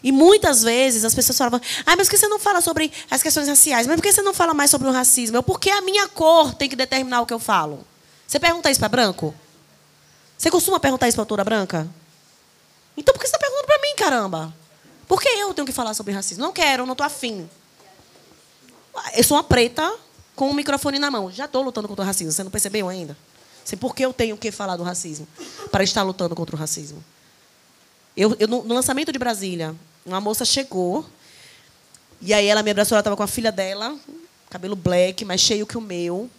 [0.00, 3.20] E muitas vezes as pessoas falam: ah, mas por que você não fala sobre as
[3.20, 3.88] questões raciais?
[3.88, 5.38] Mas por que você não fala mais sobre o racismo?
[5.38, 7.84] Eu, porque a minha cor tem que determinar o que eu falo.
[8.28, 9.34] Você pergunta isso para branco?
[10.36, 11.88] Você costuma perguntar isso para a autora branca?
[12.96, 14.54] Então por que você está perguntando para mim, caramba?
[15.06, 16.44] Por que eu tenho que falar sobre racismo?
[16.44, 17.48] Não quero, não estou afim.
[19.14, 19.94] Eu sou uma preta
[20.34, 21.30] com um microfone na mão.
[21.30, 22.32] Já estou lutando contra o racismo.
[22.32, 23.16] Você não percebeu ainda?
[23.64, 25.26] Sei por que eu tenho que falar do racismo
[25.70, 27.02] para estar lutando contra o racismo.
[28.16, 29.74] Eu, eu no, lançamento de Brasília,
[30.04, 31.04] uma moça chegou
[32.20, 32.94] e aí ela me abraçou.
[32.94, 33.96] Ela estava com a filha dela,
[34.50, 36.30] cabelo black, mais cheio que o meu,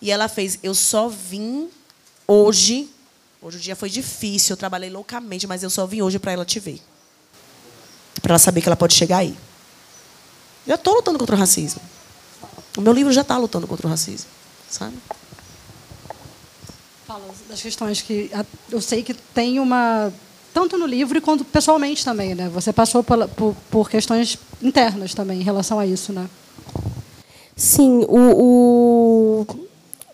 [0.00, 1.68] e ela fez: "Eu só vim
[2.28, 2.88] hoje
[3.44, 6.46] Hoje o dia foi difícil, eu trabalhei loucamente, mas eu só vim hoje para ela
[6.46, 6.80] te ver.
[8.22, 9.36] Para ela saber que ela pode chegar aí.
[10.66, 11.82] Já estou lutando contra o racismo.
[12.74, 14.30] O meu livro já está lutando contra o racismo,
[14.70, 14.96] sabe?
[17.06, 18.30] Fala das questões que
[18.70, 20.10] eu sei que tem uma
[20.54, 22.48] tanto no livro quanto pessoalmente também, né?
[22.48, 26.30] Você passou por, por, por questões internas também em relação a isso, né?
[27.54, 29.66] Sim, o, o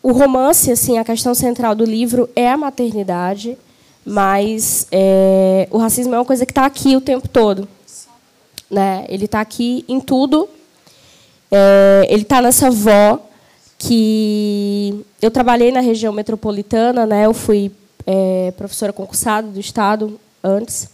[0.03, 3.57] o romance, assim, a questão central do livro é a maternidade,
[4.05, 7.69] mas é, o racismo é uma coisa que está aqui o tempo todo.
[8.71, 9.05] Né?
[9.09, 10.49] Ele está aqui em tudo.
[11.51, 13.19] É, ele está nessa avó
[13.79, 17.27] que eu trabalhei na região metropolitana, né?
[17.27, 17.73] Eu fui
[18.07, 20.89] é, professora concursada do estado antes.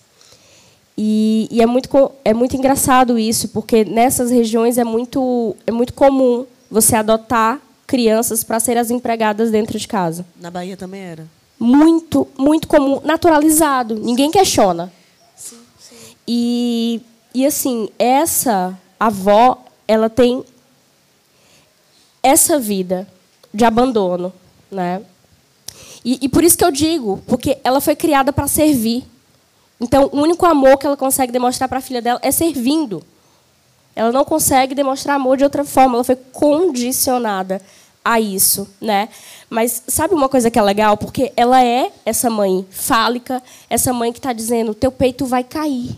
[0.97, 1.89] E, e, é muito
[2.25, 8.43] é muito engraçado isso, porque nessas regiões é muito é muito comum você adotar crianças
[8.43, 10.27] para serem as empregadas dentro de casa.
[10.41, 11.27] Na Bahia também era?
[11.59, 13.95] Muito, muito comum, naturalizado.
[13.95, 14.93] Ninguém questiona.
[15.37, 15.97] Sim, sim.
[16.27, 17.01] E,
[17.35, 20.45] e assim, essa avó, ela tem
[22.23, 23.07] essa vida
[23.55, 24.33] de abandono,
[24.71, 25.03] né?
[26.05, 29.05] E, e por isso que eu digo, porque ela foi criada para servir.
[29.81, 33.03] Então, o único amor que ela consegue demonstrar para a filha dela é servindo.
[33.97, 37.63] Ela não consegue demonstrar amor de outra forma, ela foi condicionada
[38.05, 39.09] a isso, né?
[39.49, 40.99] Mas sabe uma coisa que é legal?
[40.99, 45.97] Porque ela é essa mãe fálica, essa mãe que está dizendo: teu peito vai cair.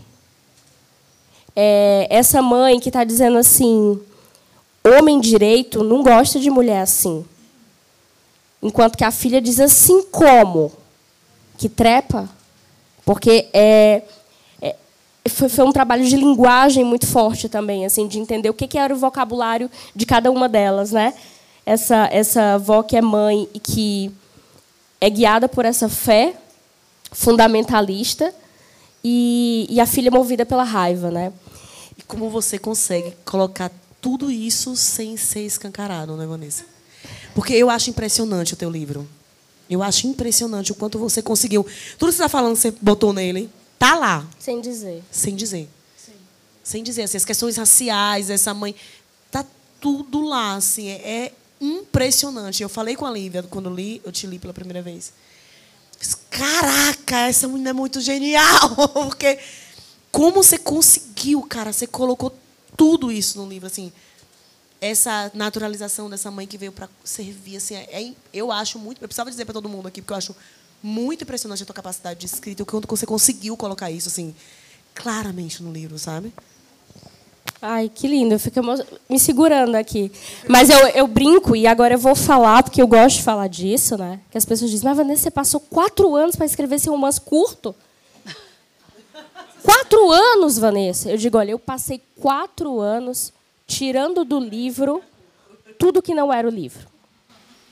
[1.57, 4.01] É essa mãe que está dizendo assim:
[4.87, 7.27] homem direito não gosta de mulher assim.
[8.63, 10.71] Enquanto que a filha diz assim: como?
[11.57, 12.29] Que trepa?
[13.05, 14.03] Porque é,
[15.29, 18.79] foi, foi um trabalho de linguagem muito forte também, assim, de entender o que, que
[18.79, 21.15] era o vocabulário de cada uma delas, né?
[21.65, 24.11] Essa essa avó que é mãe e que
[25.01, 26.35] é guiada por essa fé
[27.13, 28.35] fundamentalista
[29.03, 31.33] e, e a filha movida pela raiva, né?
[31.97, 33.71] E como você consegue colocar
[34.01, 36.65] tudo isso sem ser escancarado, né, Vanessa?
[37.35, 39.09] Porque eu acho impressionante o teu livro.
[39.69, 41.65] Eu acho impressionante o quanto você conseguiu.
[41.99, 43.51] Tudo que você está falando, você botou nele.
[43.79, 44.27] Tá lá.
[44.39, 45.03] Sem dizer.
[45.11, 45.69] Sem dizer.
[45.97, 46.13] Sim.
[46.65, 47.03] Sem dizer.
[47.03, 48.75] Assim, as questões raciais, essa mãe.
[49.31, 49.45] Tá
[49.81, 50.57] tudo lá.
[50.57, 52.63] Assim, é, é impressionante.
[52.63, 55.13] Eu falei com a Lívia quando li, eu te li pela primeira vez.
[56.31, 58.77] Caraca, essa menina é muito genial!
[58.95, 59.39] Porque
[60.13, 61.73] como você conseguiu, cara?
[61.73, 62.33] Você colocou
[62.77, 63.93] tudo isso no livro, assim.
[64.81, 69.03] essa naturalização dessa mãe que veio para servir, assim, é, é, eu acho muito.
[69.03, 70.37] Eu precisava dizer para todo mundo aqui, porque eu acho
[70.83, 74.35] muito impressionante a tua capacidade de escrita, o quanto você conseguiu colocar isso, assim,
[74.95, 76.33] claramente no livro, sabe?
[77.61, 78.35] Ai, que lindo.
[78.35, 78.61] Eu fico
[79.09, 80.13] me segurando aqui.
[80.47, 83.97] Mas eu, eu brinco, e agora eu vou falar, porque eu gosto de falar disso,
[83.97, 84.21] né?
[84.31, 87.75] Que as pessoas dizem, mas Vanessa, você passou quatro anos para escrever esse romance curto?
[89.63, 91.11] Quatro anos, Vanessa.
[91.11, 93.33] Eu digo, olha, eu passei quatro anos
[93.67, 95.03] tirando do livro
[95.79, 96.87] tudo que não era o livro.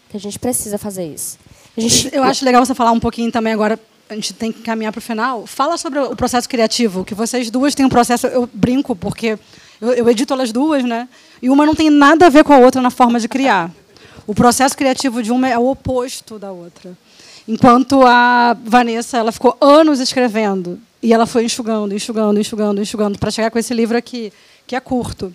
[0.08, 1.38] Que a gente precisa fazer isso.
[1.76, 2.14] Gente...
[2.14, 4.98] Eu acho legal você falar um pouquinho também agora a gente tem que caminhar para
[5.00, 5.46] o final.
[5.46, 8.26] Fala sobre o processo criativo, que vocês duas têm um processo.
[8.26, 9.38] Eu brinco porque
[9.80, 11.08] eu, eu edito elas duas, né?
[11.42, 13.70] E uma não tem nada a ver com a outra na forma de criar.
[14.26, 16.96] O processo criativo de uma é o oposto da outra.
[17.48, 23.30] Enquanto a Vanessa, ela ficou anos escrevendo e ela foi enxugando, enxugando, enxugando, enxugando para
[23.30, 24.32] chegar com esse livro aqui,
[24.66, 25.34] que é curto.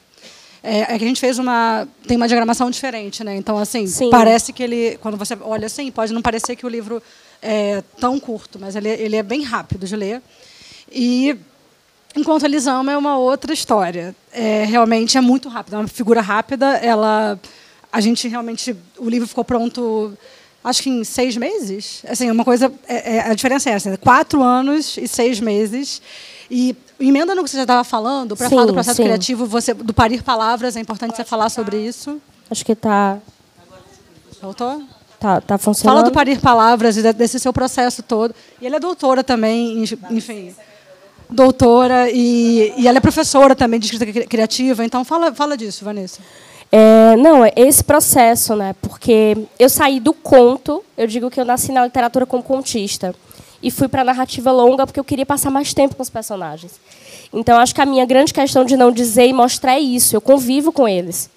[0.63, 3.35] É, é, que a gente fez uma tem uma diagramação diferente, né?
[3.35, 4.11] Então assim Sim.
[4.11, 7.01] parece que ele quando você olha assim pode não parecer que o livro
[7.41, 10.21] é tão curto, mas ele, ele é bem rápido de ler
[10.91, 11.35] e
[12.15, 14.15] Enquanto eles amam é uma outra história.
[14.31, 16.65] É, realmente é muito rápido, é uma figura rápida.
[16.77, 17.39] Ela,
[17.91, 20.13] a gente realmente, o livro ficou pronto,
[20.63, 22.03] acho que em seis meses.
[22.07, 26.01] Assim, uma coisa, é, é, a diferença é essa: quatro anos e seis meses.
[26.49, 29.03] E emenda no que você já estava falando, para falar do processo sim.
[29.03, 32.21] criativo, você, do parir palavras, é importante você falar sobre isso.
[32.49, 33.17] Acho que está.
[34.41, 34.83] Voltou?
[35.19, 35.97] Tá, tá funcionando.
[35.97, 38.33] Fala do parir palavras e desse seu processo todo.
[38.59, 40.53] E ele é doutora também, enfim
[41.31, 44.83] doutora e, e ela é professora também de escrita criativa.
[44.83, 46.19] Então, fala, fala disso, Vanessa.
[46.71, 48.75] É, não, é esse processo, né?
[48.81, 53.15] Porque eu saí do conto, eu digo que eu nasci na literatura como contista,
[53.61, 56.79] e fui para a narrativa longa porque eu queria passar mais tempo com os personagens.
[57.33, 60.21] Então, acho que a minha grande questão de não dizer e mostrar é isso, eu
[60.21, 61.29] convivo com eles.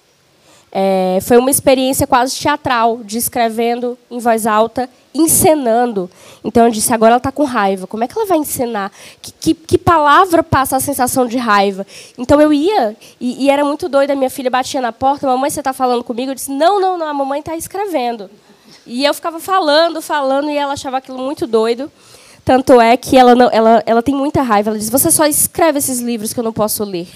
[0.71, 6.11] É, foi uma experiência quase teatral, de escrevendo em voz alta, encenando.
[6.43, 7.87] Então eu disse, agora ela está com raiva.
[7.87, 8.91] Como é que ela vai encenar?
[9.21, 11.87] Que, que, que, palavra passa a sensação de raiva?
[12.17, 15.61] Então eu ia, e, e era muito doida, minha filha batia na porta, mamãe, você
[15.61, 16.31] está falando comigo?
[16.31, 18.29] Eu disse, não, não, não, a mamãe está escrevendo.
[18.85, 21.89] E eu ficava falando, falando, e ela achava aquilo muito doido.
[22.45, 24.69] Tanto é que ela, não, ela, ela tem muita raiva.
[24.69, 27.07] Ela diz, você só escreve esses livros que eu não posso ler.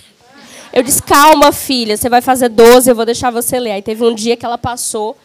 [0.74, 3.74] Eu disse, calma, filha, você vai fazer 12, eu vou deixar você ler.
[3.74, 5.16] Aí teve um dia que ela passou,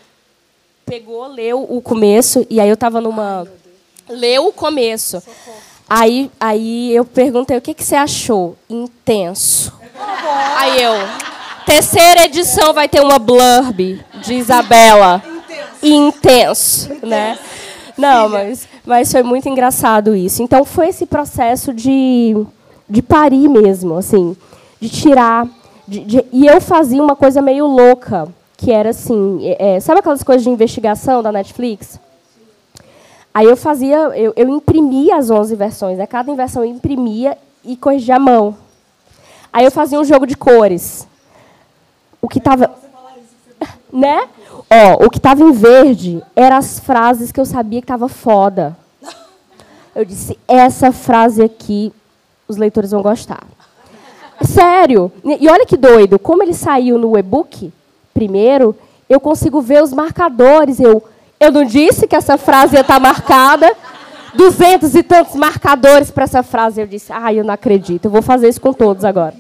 [0.85, 3.47] pegou, leu o começo, e aí eu estava numa.
[4.07, 5.23] Leu o começo.
[5.89, 8.57] Aí, aí eu perguntei, o que, que você achou?
[8.69, 9.73] Intenso.
[10.57, 10.93] Aí eu,
[11.65, 15.23] terceira edição vai ter uma blurb de Isabela.
[15.83, 17.39] Intenso, né?
[17.97, 20.43] Não, mas, mas foi muito engraçado isso.
[20.43, 22.37] Então foi esse processo de,
[22.89, 24.37] de parir mesmo, assim
[24.85, 25.49] de tirar.
[25.89, 30.01] De, de, e eu fazia uma coisa meio louca, que era assim, é, é sabe
[30.01, 31.99] aquelas coisas de investigação da Netflix?
[33.33, 36.07] Aí eu fazia, eu, eu imprimia as 11 versões, né?
[36.07, 38.57] cada versão eu imprimia e corrigia a mão.
[39.53, 41.09] Aí eu fazia um jogo de cores.
[42.21, 42.84] O que estava.
[43.95, 44.29] Né?
[44.69, 48.77] Ó, o que estava em verde eram as frases que eu sabia que estava foda.
[49.95, 51.93] Eu disse, essa frase aqui
[52.49, 53.45] os leitores vão gostar.
[54.43, 55.13] Sério.
[55.25, 56.19] E olha que doido.
[56.19, 57.73] Como ele saiu no e-book
[58.13, 58.77] primeiro,
[59.09, 60.81] eu consigo ver os marcadores.
[60.81, 61.01] Eu,
[61.39, 63.73] eu não disse que essa frase ia estar marcada.
[64.35, 66.81] Duzentos e tantos marcadores para essa frase.
[66.81, 68.07] Eu disse, ah, eu não acredito.
[68.07, 69.37] Eu vou fazer isso com todos agora.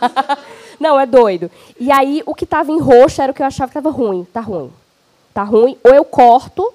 [0.78, 1.50] não, é doido.
[1.78, 4.26] E aí, o que estava em roxo era o que eu achava que estava ruim.
[4.32, 4.70] Tá ruim.
[5.34, 5.76] Tá ruim.
[5.84, 6.72] Ou eu corto,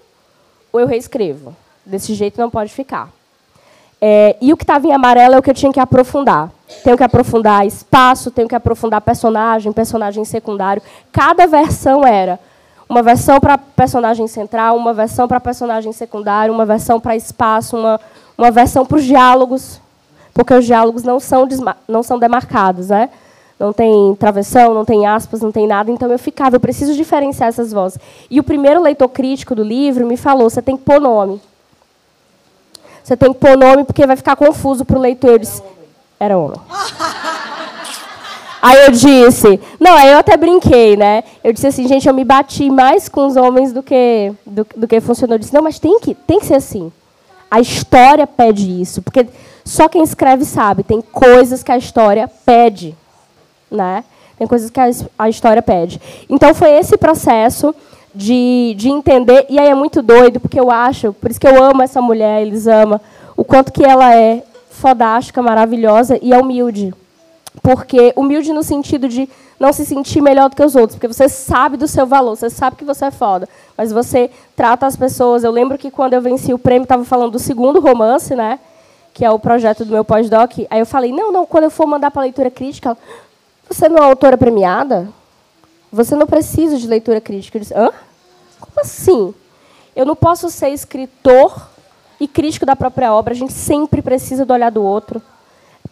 [0.72, 1.56] ou eu reescrevo.
[1.86, 3.10] Desse jeito não pode ficar.
[4.02, 6.52] É, e o que estava em amarelo é o que eu tinha que aprofundar.
[6.84, 10.82] Tenho que aprofundar espaço, tenho que aprofundar personagem, personagem secundário.
[11.12, 12.38] Cada versão era
[12.90, 18.00] uma versão para personagem central, uma versão para personagem secundário, uma versão para espaço, uma,
[18.38, 19.80] uma versão para os diálogos,
[20.34, 21.48] porque os diálogos não são,
[21.88, 23.10] não são demarcados, né?
[23.64, 25.90] Não tem travessão, não tem aspas, não tem nada.
[25.90, 27.98] Então eu ficava, eu preciso diferenciar essas vozes.
[28.30, 31.42] E o primeiro leitor crítico do livro me falou: você tem que pôr nome.
[33.02, 35.30] Você tem que pôr nome porque vai ficar confuso para o leitor.
[35.30, 35.64] Eu disse,
[36.20, 36.60] era homem.
[38.62, 41.26] Aí eu disse, não, aí eu até brinquei, né?
[41.44, 44.88] Eu disse assim, gente, eu me bati mais com os homens do que do, do
[44.88, 45.36] que funcionou.
[45.36, 46.90] Eu disse, não, mas tem que, tem que ser assim.
[47.52, 49.28] A história pede isso, porque
[49.66, 52.96] só quem escreve sabe, tem coisas que a história pede,
[53.74, 54.04] né?
[54.38, 56.00] Tem coisas que a, a história pede.
[56.30, 57.74] Então foi esse processo
[58.14, 61.64] de, de entender, e aí é muito doido, porque eu acho, por isso que eu
[61.64, 63.02] amo essa mulher, eles amam,
[63.36, 66.94] o quanto que ela é fodástica, maravilhosa e é humilde.
[67.62, 71.30] Porque humilde no sentido de não se sentir melhor do que os outros, porque você
[71.30, 73.48] sabe do seu valor, você sabe que você é foda,
[73.78, 75.44] mas você trata as pessoas.
[75.44, 78.60] Eu lembro que quando eu venci o prêmio, estava falando do segundo romance, né?
[79.14, 80.52] Que é o projeto do meu pós-doc.
[80.70, 82.98] Aí eu falei: não, não, quando eu for mandar para leitura crítica,
[83.70, 85.10] você não é autora premiada?
[85.92, 87.58] Você não precisa de leitura crítica.
[87.58, 87.92] Eu disse: hã?
[88.60, 89.34] Como assim?
[89.96, 91.70] Eu não posso ser escritor
[92.20, 93.34] e crítico da própria obra.
[93.34, 95.22] A gente sempre precisa do olhar do outro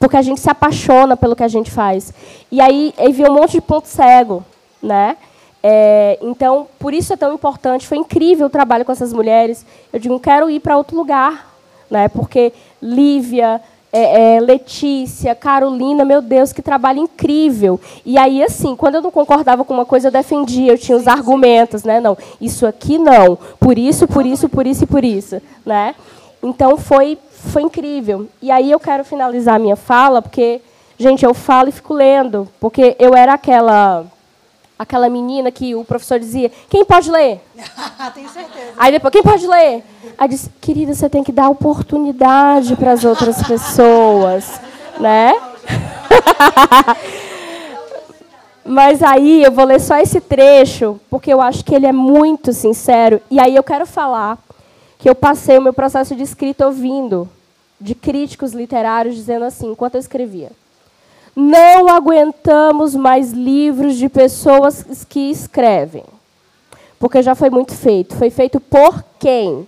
[0.01, 2.11] porque a gente se apaixona pelo que a gente faz.
[2.51, 4.43] E aí, aí vem um monte de ponto cego,
[4.81, 5.15] né?
[5.61, 7.85] É, então, por isso é tão importante.
[7.85, 9.63] Foi incrível o trabalho com essas mulheres.
[9.93, 11.53] Eu digo, quero ir para outro lugar,
[11.87, 12.07] né?
[12.07, 12.51] Porque
[12.81, 13.61] Lívia,
[13.91, 17.79] é, é, Letícia, Carolina, meu Deus, que trabalho incrível.
[18.05, 21.07] E aí, assim, quando eu não concordava com uma coisa, eu defendia, eu tinha os
[21.07, 21.99] argumentos, né?
[21.99, 25.95] Não, isso aqui não, por isso, por isso, por isso e por isso, né?
[26.41, 28.27] Então foi foi incrível.
[28.41, 30.61] E aí eu quero finalizar a minha fala, porque,
[30.97, 34.05] gente, eu falo e fico lendo, porque eu era aquela
[34.81, 37.41] aquela menina que o professor dizia: "Quem pode ler?"
[38.13, 38.73] Tenho certeza.
[38.77, 39.83] Aí depois: "Quem pode ler?"
[40.17, 44.59] Aí disse: "Querida, você tem que dar oportunidade para as outras pessoas,
[44.99, 45.33] né?"
[48.63, 52.53] Mas aí eu vou ler só esse trecho, porque eu acho que ele é muito
[52.53, 53.19] sincero.
[53.29, 54.37] E aí eu quero falar
[54.97, 57.27] que eu passei o meu processo de escrita ouvindo
[57.79, 60.51] de críticos literários dizendo assim, enquanto eu escrevia:
[61.35, 66.03] Não aguentamos mais livros de pessoas que escrevem.
[66.99, 68.15] Porque já foi muito feito.
[68.15, 69.67] Foi feito por quem?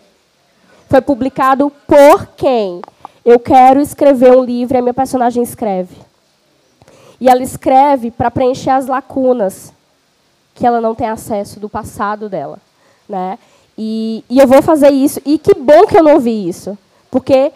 [0.90, 2.82] Foi publicado por quem?
[3.26, 5.96] Eu quero escrever um livro e a minha personagem escreve.
[7.20, 9.74] E ela escreve para preencher as lacunas
[10.54, 12.60] que ela não tem acesso do passado dela.
[13.08, 13.40] Né?
[13.78, 15.22] E, e eu vou fazer isso.
[15.26, 16.78] E que bom que eu não ouvi isso.
[17.10, 17.52] Porque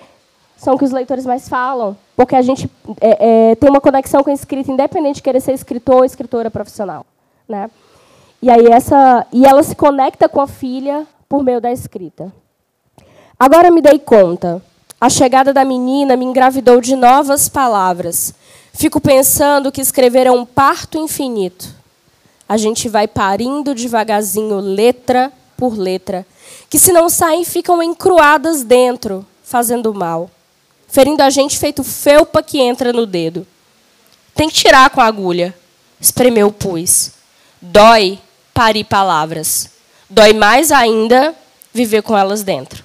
[0.58, 1.95] são que os leitores mais falam.
[2.16, 5.53] Porque a gente é, é, tem uma conexão com a escrita, independente de querer ser
[5.53, 7.05] escritor ou escritora profissional.
[7.47, 7.70] Né?
[8.41, 12.34] E, aí essa, e ela se conecta com a filha por meio da escrita.
[13.39, 14.62] Agora me dei conta.
[14.99, 18.34] A chegada da menina me engravidou de novas palavras.
[18.74, 21.76] Fico pensando que escrever é um parto infinito.
[22.49, 26.26] A gente vai parindo devagarzinho, letra por letra,
[26.70, 30.30] que se não saem ficam encruadas dentro, fazendo mal,
[30.97, 33.45] ferindo a gente feito felpa que entra no dedo.
[34.33, 35.55] Tem que tirar com a agulha,
[36.01, 37.11] espremeu o pus.
[37.61, 38.17] Dói
[38.51, 39.69] parir palavras.
[40.09, 41.35] Dói mais ainda
[41.71, 42.83] viver com elas dentro.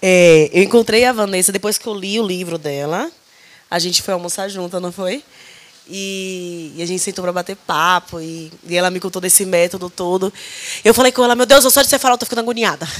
[0.00, 3.10] É, eu encontrei a Vanessa depois que eu li o livro dela.
[3.68, 5.24] A gente foi almoçar junto, não foi?
[5.88, 8.20] E, e a gente sentou para bater papo.
[8.20, 10.32] E, e, ela me contou desse método todo.
[10.84, 12.88] Eu falei com ela: Meu Deus, só de você falar, eu tô ficando agoniada.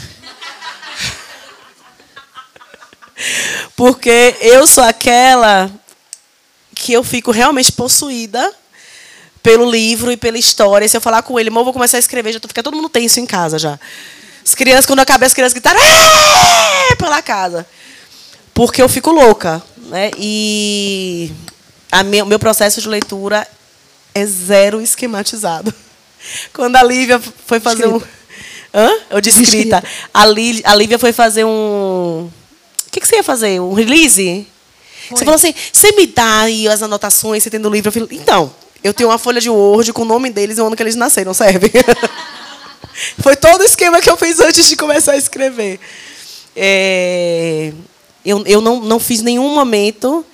[3.77, 5.71] Porque eu sou aquela
[6.75, 8.53] que eu fico realmente possuída
[9.43, 10.89] pelo livro e pela história.
[10.89, 12.89] Se eu falar com ele, eu vou começar a escrever, já tô ficando todo mundo
[12.89, 13.79] tenso em casa já.
[14.45, 15.81] As crianças, quando eu acabei, as crianças gritaram
[16.99, 17.67] pela casa.
[18.53, 19.63] Porque eu fico louca.
[19.89, 20.11] Né?
[20.17, 21.31] E
[22.01, 23.47] o meu processo de leitura
[24.15, 25.73] é zero esquematizado.
[26.53, 28.07] Quando a Lívia foi fazer escrita.
[28.07, 28.79] um.
[28.79, 28.91] Hã?
[29.11, 29.57] Eu de escrita.
[29.57, 29.85] escrita.
[30.15, 32.31] A, Lí, a Lívia foi fazer um.
[32.87, 33.61] O que, que você ia fazer?
[33.61, 34.47] Um release?
[35.09, 35.19] Foi.
[35.19, 37.89] Você falou assim: você me dá aí as anotações, você tem no livro?
[37.89, 40.67] Eu falei, então, eu tenho uma folha de Word com o nome deles e o
[40.67, 41.71] ano que eles nasceram, serve?
[43.21, 45.81] Foi todo o esquema que eu fiz antes de começar a escrever.
[46.55, 47.73] É,
[48.25, 50.25] eu eu não, não fiz nenhum momento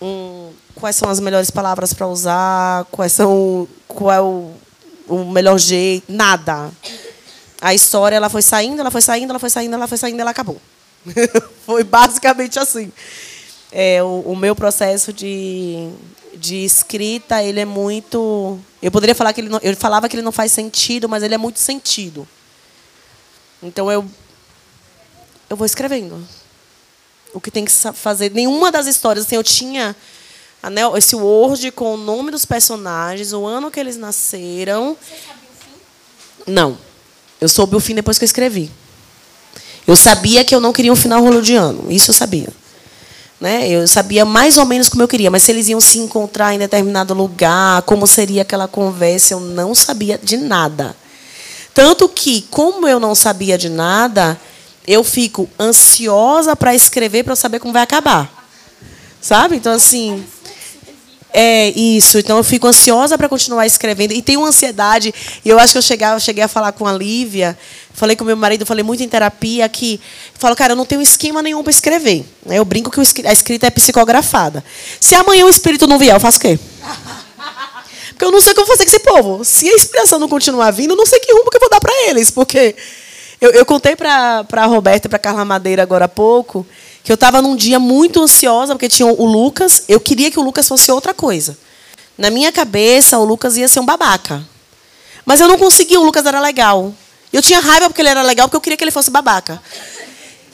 [0.00, 0.35] um,
[0.76, 4.52] quais são as melhores palavras para usar, quais são qual é o,
[5.08, 6.70] o melhor jeito, nada.
[7.60, 10.30] A história ela foi saindo, ela foi saindo, ela foi saindo, ela foi saindo, ela
[10.30, 10.60] acabou.
[11.64, 12.92] foi basicamente assim.
[13.72, 15.90] É, o, o meu processo de,
[16.34, 18.58] de escrita, ele é muito.
[18.82, 21.34] Eu poderia falar que ele não, eu falava que ele não faz sentido, mas ele
[21.34, 22.28] é muito sentido.
[23.62, 24.04] Então eu
[25.48, 26.22] eu vou escrevendo.
[27.32, 29.94] O que tem que fazer, nenhuma das histórias assim, eu tinha
[30.70, 34.96] né, esse Word com o nome dos personagens, o ano que eles nasceram.
[35.00, 36.52] Você sabe o fim?
[36.52, 36.78] Não.
[37.40, 38.70] Eu soube o fim depois que eu escrevi.
[39.86, 41.90] Eu sabia que eu não queria um final hollywoodiano.
[41.90, 42.48] Isso eu sabia.
[43.40, 43.68] Né?
[43.68, 46.58] Eu sabia mais ou menos como eu queria, mas se eles iam se encontrar em
[46.58, 50.96] determinado lugar, como seria aquela conversa, eu não sabia de nada.
[51.74, 54.40] Tanto que, como eu não sabia de nada,
[54.86, 58.32] eu fico ansiosa para escrever para saber como vai acabar.
[59.20, 59.56] Sabe?
[59.56, 60.24] Então, assim.
[61.38, 62.18] É, isso.
[62.18, 64.12] Então eu fico ansiosa para continuar escrevendo.
[64.12, 65.14] E tenho ansiedade.
[65.44, 67.58] E eu acho que eu, cheguei, eu cheguei a falar com a Lívia,
[67.92, 70.00] falei com meu marido, falei muito em terapia, que
[70.32, 72.24] falo, cara, eu não tenho esquema nenhum para escrever.
[72.46, 74.64] Eu brinco que a escrita é psicografada.
[74.98, 76.58] Se amanhã o espírito não vier, eu faço o quê?
[78.12, 79.44] Porque eu não sei o que eu vou fazer com esse povo.
[79.44, 81.80] Se a inspiração não continuar vindo, eu não sei que rumo que eu vou dar
[81.80, 82.30] para eles.
[82.30, 82.74] Porque
[83.42, 86.66] eu, eu contei para a Roberta e para Carla Madeira agora há pouco
[87.06, 89.84] que eu estava num dia muito ansiosa, porque tinha o Lucas.
[89.88, 91.56] Eu queria que o Lucas fosse outra coisa.
[92.18, 94.44] Na minha cabeça, o Lucas ia ser um babaca.
[95.24, 96.92] Mas eu não conseguia, o Lucas era legal.
[97.32, 99.62] Eu tinha raiva porque ele era legal, porque eu queria que ele fosse babaca.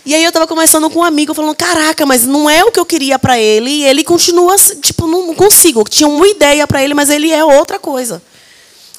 [0.04, 2.78] E aí eu estava conversando com um amigo, falando, caraca, mas não é o que
[2.78, 3.70] eu queria para ele.
[3.70, 5.80] E ele continua, tipo, não consigo.
[5.80, 8.22] Eu tinha uma ideia para ele, mas ele é outra coisa.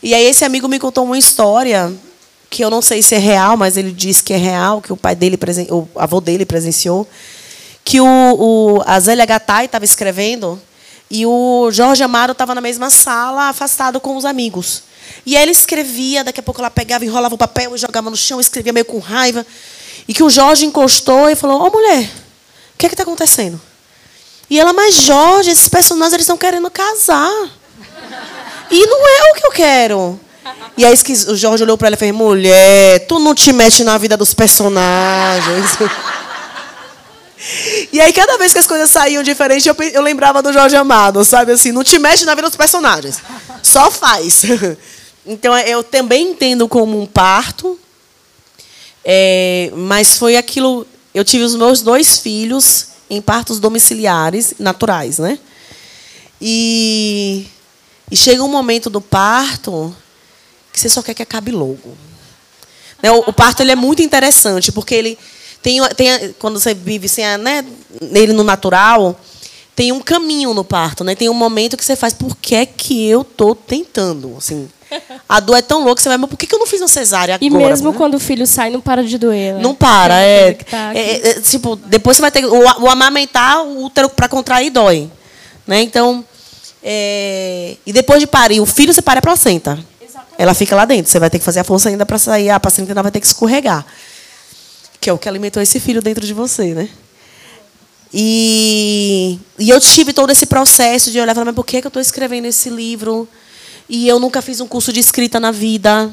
[0.02, 1.94] E aí esse amigo me contou uma história
[2.50, 4.98] que eu não sei se é real, mas ele disse que é real, que o
[4.98, 5.38] pai dele,
[5.70, 7.08] o avô dele presenciou
[7.84, 10.62] que o, o, a Zélia Gattai estava escrevendo
[11.10, 14.84] e o Jorge Amaro estava na mesma sala, afastado com os amigos.
[15.26, 18.40] E ele escrevia, daqui a pouco ela pegava, enrolava o papel e jogava no chão,
[18.40, 19.46] escrevia meio com raiva.
[20.08, 22.10] E que o Jorge encostou e falou: Ô oh, mulher,
[22.74, 23.62] o que é está acontecendo?
[24.50, 27.32] E ela, mas Jorge, esses personagens eles estão querendo casar.
[28.72, 30.20] E não é o que eu quero.
[30.76, 30.94] E aí
[31.28, 34.34] o Jorge olhou para ela e fez: mulher, tu não te mexe na vida dos
[34.34, 35.78] personagens.
[37.92, 41.24] E aí, cada vez que as coisas saíam diferentes, eu, eu lembrava do Jorge Amado,
[41.26, 41.52] sabe?
[41.52, 43.18] Assim, não te mexe na vida dos personagens.
[43.62, 44.44] Só faz.
[45.26, 47.80] Então, eu também entendo como um parto.
[49.06, 50.86] É, mas foi aquilo.
[51.14, 55.40] Eu tive os meus dois filhos em partos domiciliares, naturais, né?
[56.42, 57.48] E,
[58.12, 59.96] e chega um momento do parto
[60.74, 61.96] que você só quer que acabe logo.
[63.02, 65.20] Né, o, o parto ele é muito interessante, porque ele
[65.64, 67.66] tem, tem, quando você vive sem a, né,
[68.02, 69.18] nele no natural,
[69.74, 71.16] tem um caminho no parto, né?
[71.16, 74.36] Tem um momento que você faz, por que é que eu tô tentando?
[74.38, 74.68] Assim,
[75.28, 76.90] a dor é tão louca, você vai, mas por que, que eu não fiz uma
[76.90, 77.46] cesárea agora?
[77.46, 77.98] E mesmo né?
[77.98, 79.56] quando o filho sai, não para de doer.
[79.56, 79.62] Né?
[79.62, 82.46] Não para, é, tá é, é, Tipo, depois você vai ter.
[82.46, 85.10] O, o amamentar, o útero para contrair dói.
[85.66, 85.82] Né?
[85.82, 86.26] Então.
[86.86, 89.80] É, e depois de parir, o filho separa a placenta.
[90.02, 90.36] Exatamente.
[90.38, 91.10] Ela fica lá dentro.
[91.10, 93.22] Você vai ter que fazer a força ainda para sair, a placenta ainda vai ter
[93.22, 93.86] que escorregar
[95.04, 96.88] que é o que alimentou esse filho dentro de você, né?
[98.14, 101.88] E, e eu tive todo esse processo de olhar e falar, mas por que, que
[101.88, 103.28] eu estou escrevendo esse livro?
[103.90, 106.10] E eu nunca fiz um curso de escrita na vida.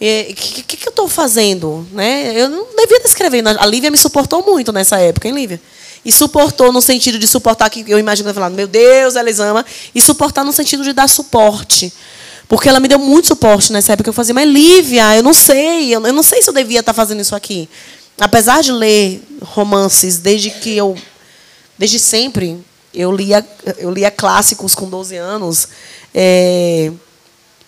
[0.00, 1.86] O que, que, que, eu estou fazendo?
[1.92, 2.32] Né?
[2.40, 3.48] Eu não devia estar escrevendo.
[3.48, 5.60] A Lívia me suportou muito nessa época, hein, Lívia?
[6.02, 9.62] E suportou no sentido de suportar, que eu imagino falando, meu Deus, eles ama.
[9.94, 11.92] E suportar no sentido de dar suporte.
[12.48, 14.08] Porque ela me deu muito suporte nessa época.
[14.08, 17.20] Eu fazia, mas Lívia, eu não sei, eu não sei se eu devia estar fazendo
[17.20, 17.68] isso aqui
[18.18, 20.96] apesar de ler romances desde que eu
[21.78, 22.64] desde sempre
[22.94, 23.46] eu lia
[23.78, 25.68] eu lia clássicos com 12 anos
[26.14, 26.90] é,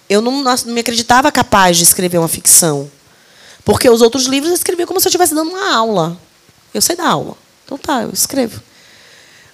[0.08, 2.90] eu não, não me acreditava capaz de escrever uma ficção.
[3.64, 6.18] Porque os outros livros eu escrevia como se eu estivesse dando uma aula.
[6.72, 7.36] Eu sei dar aula.
[7.64, 8.62] Então tá eu escrevo.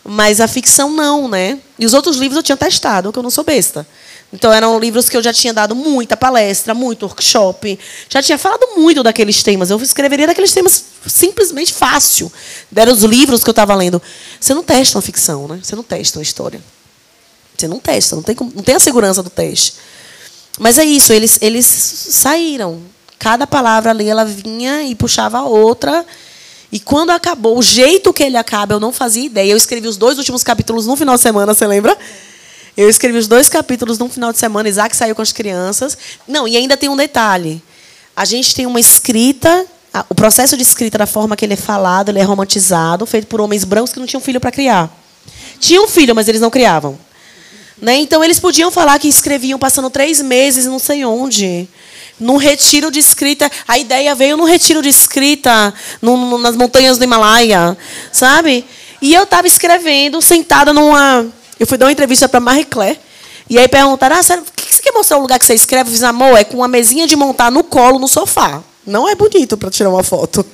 [0.05, 1.59] Mas a ficção não né?
[1.79, 3.87] E os outros livros eu tinha testado que eu não sou besta
[4.35, 7.79] então, eram livros que eu já tinha dado muita palestra, muito workshop,
[8.09, 9.71] já tinha falado muito daqueles temas.
[9.71, 12.33] Eu escreveria daqueles temas simplesmente fácil.
[12.69, 14.03] Deram os livros que eu estava lendo.
[14.41, 15.61] Você não testa uma ficção, né?
[15.63, 16.61] Você não testa uma história.
[17.57, 19.75] Você não testa, não tem, não tem a segurança do teste.
[20.59, 22.83] Mas é isso, eles, eles saíram.
[23.21, 26.05] Cada palavra ali, ela vinha e puxava a outra.
[26.73, 29.53] E quando acabou, o jeito que ele acaba, eu não fazia ideia.
[29.53, 31.97] Eu escrevi os dois últimos capítulos no final de semana, você lembra?
[32.77, 35.97] Eu escrevi os dois capítulos num final de semana, Isaac saiu com as crianças.
[36.27, 37.63] Não, e ainda tem um detalhe.
[38.17, 39.67] A gente tem uma escrita,
[40.09, 43.41] o processo de escrita da forma que ele é falado, ele é romantizado, feito por
[43.41, 44.91] homens brancos que não tinham filho para criar.
[45.61, 46.99] Tinham filho, mas eles não criavam.
[47.81, 47.97] Né?
[47.97, 51.69] Então, eles podiam falar que escreviam passando três meses não sei onde.
[52.19, 53.51] Num retiro de escrita.
[53.69, 55.73] A ideia veio num retiro de escrita
[56.03, 57.77] no, no, nas montanhas do Himalaia.
[58.13, 58.65] Sabe?
[59.01, 61.27] E eu estava escrevendo, sentada numa
[61.59, 62.99] eu fui dar uma entrevista para Marie Claire.
[63.49, 65.89] E aí perguntaram: ah, o que você quer mostrar o lugar que você escreve?
[65.89, 68.63] Eu fiz, amor, é com uma mesinha de montar no colo, no sofá.
[68.87, 70.45] Não é bonito para tirar uma foto.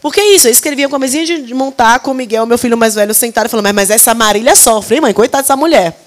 [0.00, 2.76] Porque é isso, eu escrevia com a mesinha de montar com o Miguel, meu filho
[2.76, 5.14] mais velho, sentado, falando, mas essa Marília sofre, hein, mãe?
[5.14, 5.98] Coitada dessa mulher.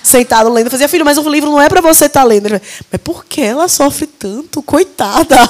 [0.00, 2.48] Sentado lendo, eu fazia, filho, mas o livro não é para você estar tá lendo.
[2.48, 4.62] Mas por que ela sofre tanto?
[4.62, 5.36] Coitada.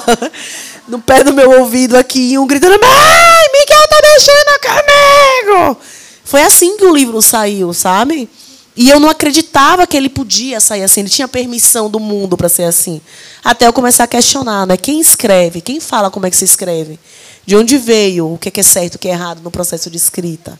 [0.87, 5.81] No pé do meu ouvido aqui, um gritando, mãe, Miguel tá mexendo comigo.
[6.27, 8.29] Foi assim que o livro saiu, sabe?
[8.75, 12.49] E eu não acreditava que ele podia sair assim, ele tinha permissão do mundo para
[12.49, 12.99] ser assim.
[13.41, 14.75] Até eu começar a questionar, né?
[14.75, 15.61] Quem escreve?
[15.61, 16.99] Quem fala como é que se escreve?
[17.45, 18.33] De onde veio?
[18.33, 20.59] O que é certo, o que é errado no processo de escrita?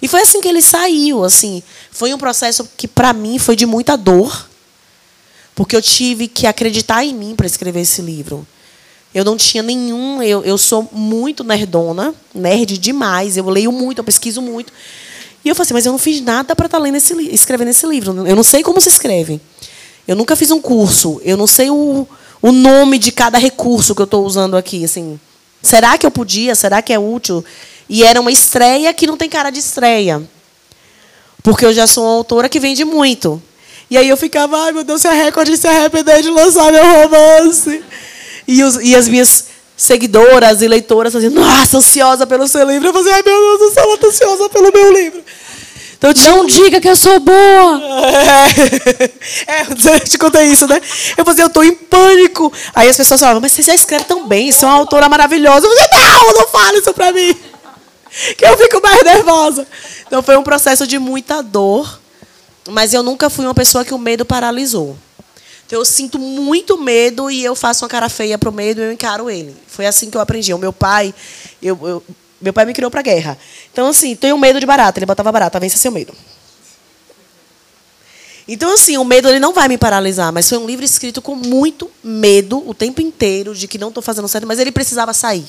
[0.00, 1.62] E foi assim que ele saiu, assim.
[1.90, 4.48] Foi um processo que para mim foi de muita dor,
[5.54, 8.46] porque eu tive que acreditar em mim para escrever esse livro.
[9.14, 14.04] Eu não tinha nenhum, eu, eu sou muito nerdona, nerd demais, eu leio muito, eu
[14.04, 14.72] pesquiso muito.
[15.44, 17.68] E eu falei assim, mas eu não fiz nada para estar tá lendo esse, escrevendo
[17.68, 18.26] esse livro.
[18.26, 19.40] Eu não sei como se escreve.
[20.06, 21.20] Eu nunca fiz um curso.
[21.24, 22.06] Eu não sei o,
[22.40, 24.84] o nome de cada recurso que eu estou usando aqui.
[24.84, 25.18] Assim,
[25.60, 26.54] será que eu podia?
[26.54, 27.44] Será que é útil?
[27.88, 30.22] E era uma estreia que não tem cara de estreia.
[31.42, 33.42] Porque eu já sou uma autora que vende muito.
[33.90, 36.84] E aí eu ficava, ai meu Deus, se a Record se arrepender de lançar meu
[36.84, 37.82] romance.
[38.52, 42.88] E, os, e as minhas seguidoras e leitoras faziam, nossa, ansiosa pelo seu livro.
[42.88, 45.24] Eu fazia, ai meu Deus, eu sou ansiosa pelo meu livro.
[45.96, 46.12] Então.
[46.36, 47.80] Não diga que eu sou boa!
[49.46, 50.80] É, é, eu te contei isso, né?
[51.16, 52.52] Eu fazia, eu estou em pânico.
[52.74, 55.66] Aí as pessoas falavam, mas você já escreve tão bem, você é uma autora maravilhosa.
[55.66, 57.34] Eu falei, não, não fale isso para mim.
[58.36, 59.66] Que eu fico mais nervosa.
[60.06, 61.98] Então foi um processo de muita dor,
[62.68, 64.98] mas eu nunca fui uma pessoa que o medo paralisou.
[65.72, 68.92] Então eu sinto muito medo e eu faço uma cara feia pro medo e eu
[68.92, 69.56] encaro ele.
[69.66, 70.52] Foi assim que eu aprendi.
[70.52, 71.14] O meu pai,
[71.62, 72.04] eu, eu
[72.38, 73.38] meu pai me criou para guerra.
[73.72, 74.98] Então, assim, tenho medo de barata.
[74.98, 76.12] Ele botava barata, vença seu medo.
[78.46, 81.34] Então, assim, o medo ele não vai me paralisar, mas foi um livro escrito com
[81.34, 85.46] muito medo o tempo inteiro de que não estou fazendo certo, mas ele precisava sair.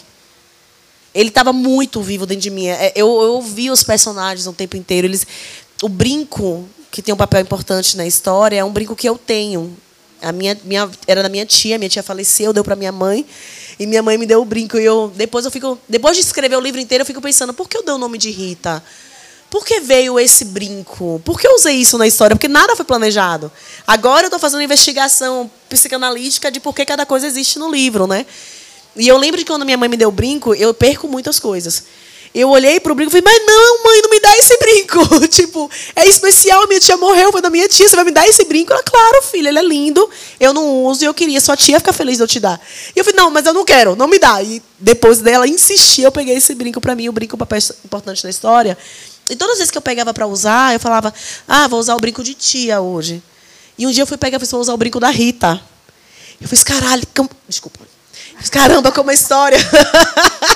[1.14, 2.68] Ele estava muito vivo dentro de mim.
[2.68, 5.06] É, eu, eu ouvi os personagens o tempo inteiro.
[5.06, 5.28] Eles,
[5.82, 9.78] o brinco, que tem um papel importante na história, é um brinco que eu tenho.
[10.24, 13.26] A minha, minha, era da minha tia, minha tia faleceu, deu para minha mãe.
[13.80, 14.78] E minha mãe me deu o brinco.
[14.78, 15.78] E eu, depois eu fico.
[15.88, 18.18] Depois de escrever o livro inteiro, eu fico pensando, por que eu dei o nome
[18.18, 18.84] de Rita?
[19.54, 21.22] Por que veio esse brinco?
[21.24, 22.36] Por que eu usei isso na história?
[22.36, 23.52] Porque nada foi planejado.
[23.86, 28.26] Agora eu estou fazendo investigação psicanalítica de por que cada coisa existe no livro, né?
[28.96, 31.84] E eu lembro de quando minha mãe me deu o brinco, eu perco muitas coisas.
[32.34, 35.28] Eu olhei pro brinco e falei, mas não, mãe, não me dá esse brinco.
[35.30, 38.44] tipo, é especial, minha tia morreu, foi da minha tia, você vai me dar esse
[38.46, 38.74] brinco?
[38.74, 40.10] Ela, claro, filha, ele é lindo,
[40.40, 42.60] eu não uso e eu queria, sua tia ficar feliz de eu te dar.
[42.96, 44.42] E eu falei, não, mas eu não quero, não me dá.
[44.42, 48.24] E depois dela insistir, eu peguei esse brinco para mim, o brinco é papel importante
[48.24, 48.76] na história.
[49.30, 51.14] E todas as vezes que eu pegava para usar, eu falava,
[51.48, 53.22] ah, vou usar o brinco de tia hoje.
[53.78, 55.62] E um dia eu fui pegar e falei, vou usar o brinco da Rita.
[56.42, 57.30] Eu fiz, caralho, cam...
[57.48, 57.80] desculpa.
[58.52, 59.58] Caramba, como a história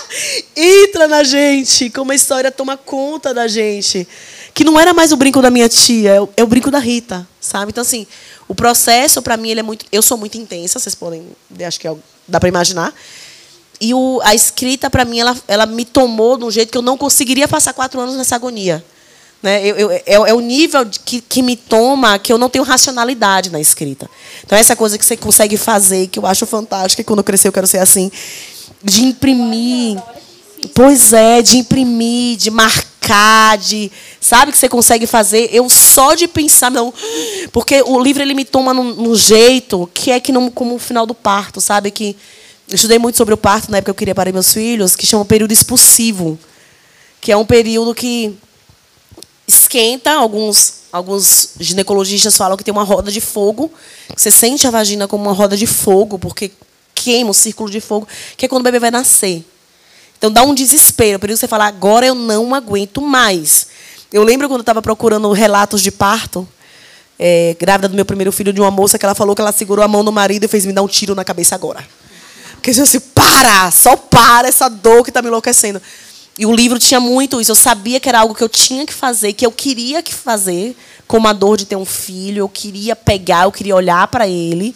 [0.55, 4.07] entra na gente, como a história toma conta da gente.
[4.53, 6.79] Que não era mais o brinco da minha tia, é o, é o brinco da
[6.79, 7.71] Rita, sabe?
[7.71, 8.07] Então, assim,
[8.47, 9.85] o processo, para mim, ele é muito.
[9.91, 11.27] Eu sou muito intensa, vocês podem.
[11.65, 11.95] Acho que é,
[12.27, 12.93] dá para imaginar.
[13.79, 16.81] E o, a escrita, para mim, ela, ela me tomou de um jeito que eu
[16.81, 18.83] não conseguiria passar quatro anos nessa agonia.
[19.41, 19.63] Né?
[19.67, 23.51] Eu, eu, é, é, o nível que, que me toma que eu não tenho racionalidade
[23.51, 24.09] na escrita.
[24.43, 27.47] Então, essa coisa que você consegue fazer, que eu acho fantástica, e quando eu crescer
[27.47, 28.11] eu quero ser assim,
[28.83, 30.01] de imprimir.
[30.73, 33.91] Pois é, de imprimir, de marcar, de.
[34.19, 35.49] Sabe que você consegue fazer?
[35.51, 36.93] Eu só de pensar, não.
[37.51, 40.79] Porque o livro ele me toma num, num jeito que é que não como o
[40.79, 41.91] final do parto, sabe?
[41.91, 42.15] Que
[42.67, 45.05] eu estudei muito sobre o parto na época que eu queria parir meus filhos, que
[45.05, 46.37] chama período expulsivo.
[47.21, 48.35] Que é um período que
[49.47, 53.71] esquenta, alguns, alguns ginecologistas falam que tem uma roda de fogo.
[54.15, 56.51] Você sente a vagina como uma roda de fogo, porque
[57.07, 58.05] queima o círculo de fogo,
[58.35, 59.45] que é quando o bebê vai nascer.
[60.17, 63.67] Então dá um desespero, por isso você fala, agora eu não aguento mais.
[64.11, 66.45] Eu lembro quando eu estava procurando relatos de parto,
[67.17, 69.85] é, grávida do meu primeiro filho, de uma moça que ela falou que ela segurou
[69.85, 71.87] a mão do marido e fez me dar um tiro na cabeça agora.
[72.55, 75.81] Porque eu disse assim, para, só para essa dor que está me enlouquecendo.
[76.37, 77.51] E o livro tinha muito isso.
[77.51, 80.75] Eu sabia que era algo que eu tinha que fazer, que eu queria que fazer,
[81.07, 82.41] como a dor de ter um filho.
[82.41, 84.75] Eu queria pegar, eu queria olhar para ele.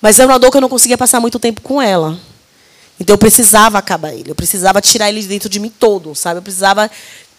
[0.00, 2.18] Mas era uma dor que eu não conseguia passar muito tempo com ela.
[2.98, 4.30] Então eu precisava acabar ele.
[4.30, 6.38] Eu precisava tirar ele de dentro de mim todo, sabe?
[6.38, 6.90] Eu precisava.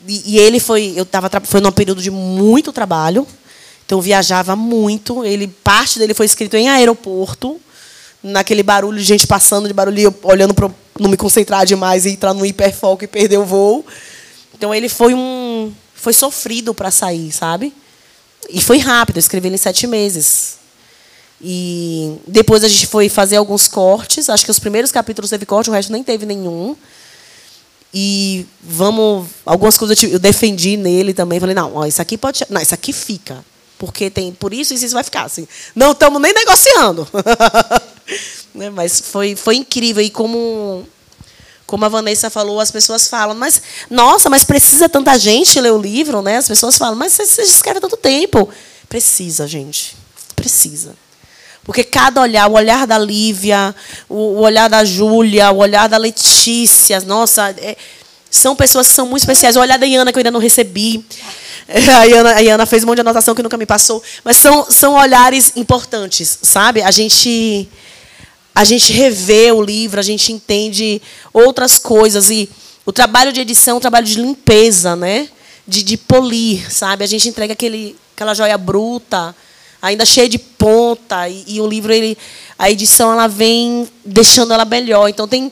[0.07, 0.93] E, e ele foi.
[0.95, 3.28] Eu tava, foi num período de muito trabalho.
[3.86, 5.24] Então eu viajava muito.
[5.24, 7.59] Ele parte dele foi escrito em aeroporto
[8.24, 12.34] naquele barulho de gente passando, de barulho, olhando para não me concentrar demais e entrar
[12.34, 13.86] no hiperfoco e perder o voo.
[14.53, 17.74] Então ele foi um foi sofrido para sair, sabe?
[18.49, 20.61] E foi rápido, eu escrevi ele em sete meses.
[21.44, 24.30] E depois a gente foi fazer alguns cortes.
[24.30, 26.76] Acho que os primeiros capítulos teve corte, o resto nem teve nenhum.
[27.94, 29.28] E vamos.
[29.46, 31.39] Algumas coisas eu defendi nele também.
[31.39, 32.46] Falei, não, ó, isso aqui pode.
[32.50, 33.44] Não, isso aqui fica.
[33.78, 34.32] Porque tem.
[34.32, 35.48] Por isso, isso vai ficar assim.
[35.76, 37.08] Não estamos nem negociando.
[38.54, 38.70] né?
[38.70, 40.04] Mas foi, foi incrível.
[40.04, 40.88] E como,
[41.66, 45.82] como a Vanessa falou, as pessoas falam, mas, nossa, mas precisa tanta gente ler o
[45.82, 46.38] livro, né?
[46.38, 48.48] As pessoas falam, mas você, você escreve há tanto tempo.
[48.88, 49.96] Precisa, gente.
[50.36, 50.96] Precisa.
[51.64, 53.76] Porque cada olhar, o olhar da Lívia,
[54.09, 57.78] o, olhar da Júlia, o olhar da Letícia, nossa, é,
[58.30, 59.55] São pessoas que são muito especiais.
[59.55, 61.05] O olhar da Iana que eu ainda não recebi.
[61.70, 64.03] A Iana, a Iana fez um monte de anotação que nunca me passou.
[64.26, 66.82] Mas são, são olhares importantes, sabe?
[66.82, 67.70] A gente,
[68.53, 71.01] a gente revê o livro, a gente entende
[71.32, 72.30] outras coisas.
[72.30, 72.49] E
[72.86, 75.30] o trabalho de edição é um trabalho de limpeza, né?
[75.66, 77.05] De, de polir, sabe?
[77.05, 79.34] A gente entrega aquele, aquela joia bruta,
[79.82, 81.27] ainda cheia de ponta.
[81.27, 82.17] E, e o livro, ele,
[82.57, 85.09] a edição, ela vem deixando ela melhor.
[85.09, 85.51] Então, tem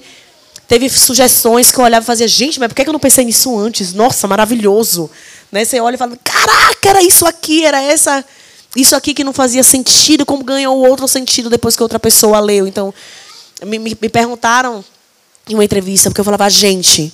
[0.69, 3.57] teve sugestões que eu olhava e fazia, gente, mas por que eu não pensei nisso
[3.57, 3.91] antes?
[3.91, 5.09] Nossa, maravilhoso.
[5.51, 5.65] Né?
[5.65, 8.23] Você olha e fala, caraca, era isso aqui, era essa,
[8.75, 12.67] isso aqui que não fazia sentido, como ganhou outro sentido depois que outra pessoa leu.
[12.67, 12.93] Então,
[13.65, 14.85] me, me, me perguntaram
[15.49, 17.11] em uma entrevista, porque eu falava, gente,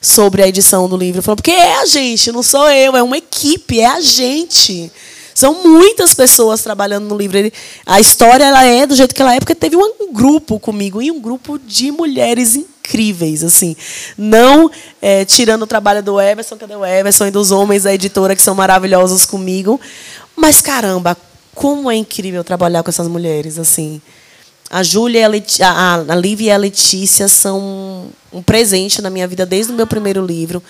[0.00, 1.20] sobre a edição do livro.
[1.20, 4.90] Falava, porque é a gente, não sou eu, é uma equipe, é a gente.
[5.38, 7.38] São muitas pessoas trabalhando no livro.
[7.38, 7.52] Ele,
[7.86, 11.12] a história ela é do jeito que ela é, porque teve um grupo comigo e
[11.12, 13.76] um grupo de mulheres incríveis, assim.
[14.16, 14.68] Não
[15.00, 18.42] é, tirando o trabalho do Everson, cadê o Everson, e dos homens da editora que
[18.42, 19.80] são maravilhosos comigo.
[20.34, 21.16] Mas, caramba,
[21.54, 24.02] como é incrível trabalhar com essas mulheres, assim.
[24.68, 25.30] A Júlia,
[25.62, 29.86] a, a, Lívia e a Letícia são um presente na minha vida desde o meu
[29.86, 30.60] primeiro livro.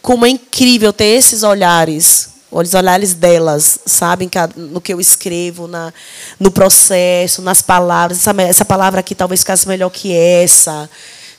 [0.00, 5.92] Como é incrível ter esses olhares os olhares delas, sabem, no que eu escrevo, na,
[6.38, 8.18] no processo, nas palavras.
[8.18, 10.88] Essa, essa palavra aqui talvez ficasse melhor que essa.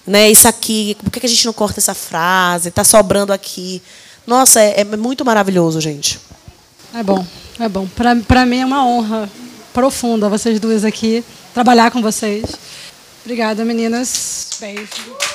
[0.07, 0.31] Né?
[0.31, 2.69] Isso aqui, por que a gente não corta essa frase?
[2.69, 3.81] Está sobrando aqui.
[4.25, 6.19] Nossa, é, é, muito maravilhoso, gente.
[6.95, 7.25] É bom,
[7.59, 7.87] é bom.
[8.27, 9.29] Para mim é uma honra
[9.71, 12.43] profunda vocês duas aqui, trabalhar com vocês.
[13.23, 14.49] Obrigada, meninas.
[14.59, 15.32] Beijo.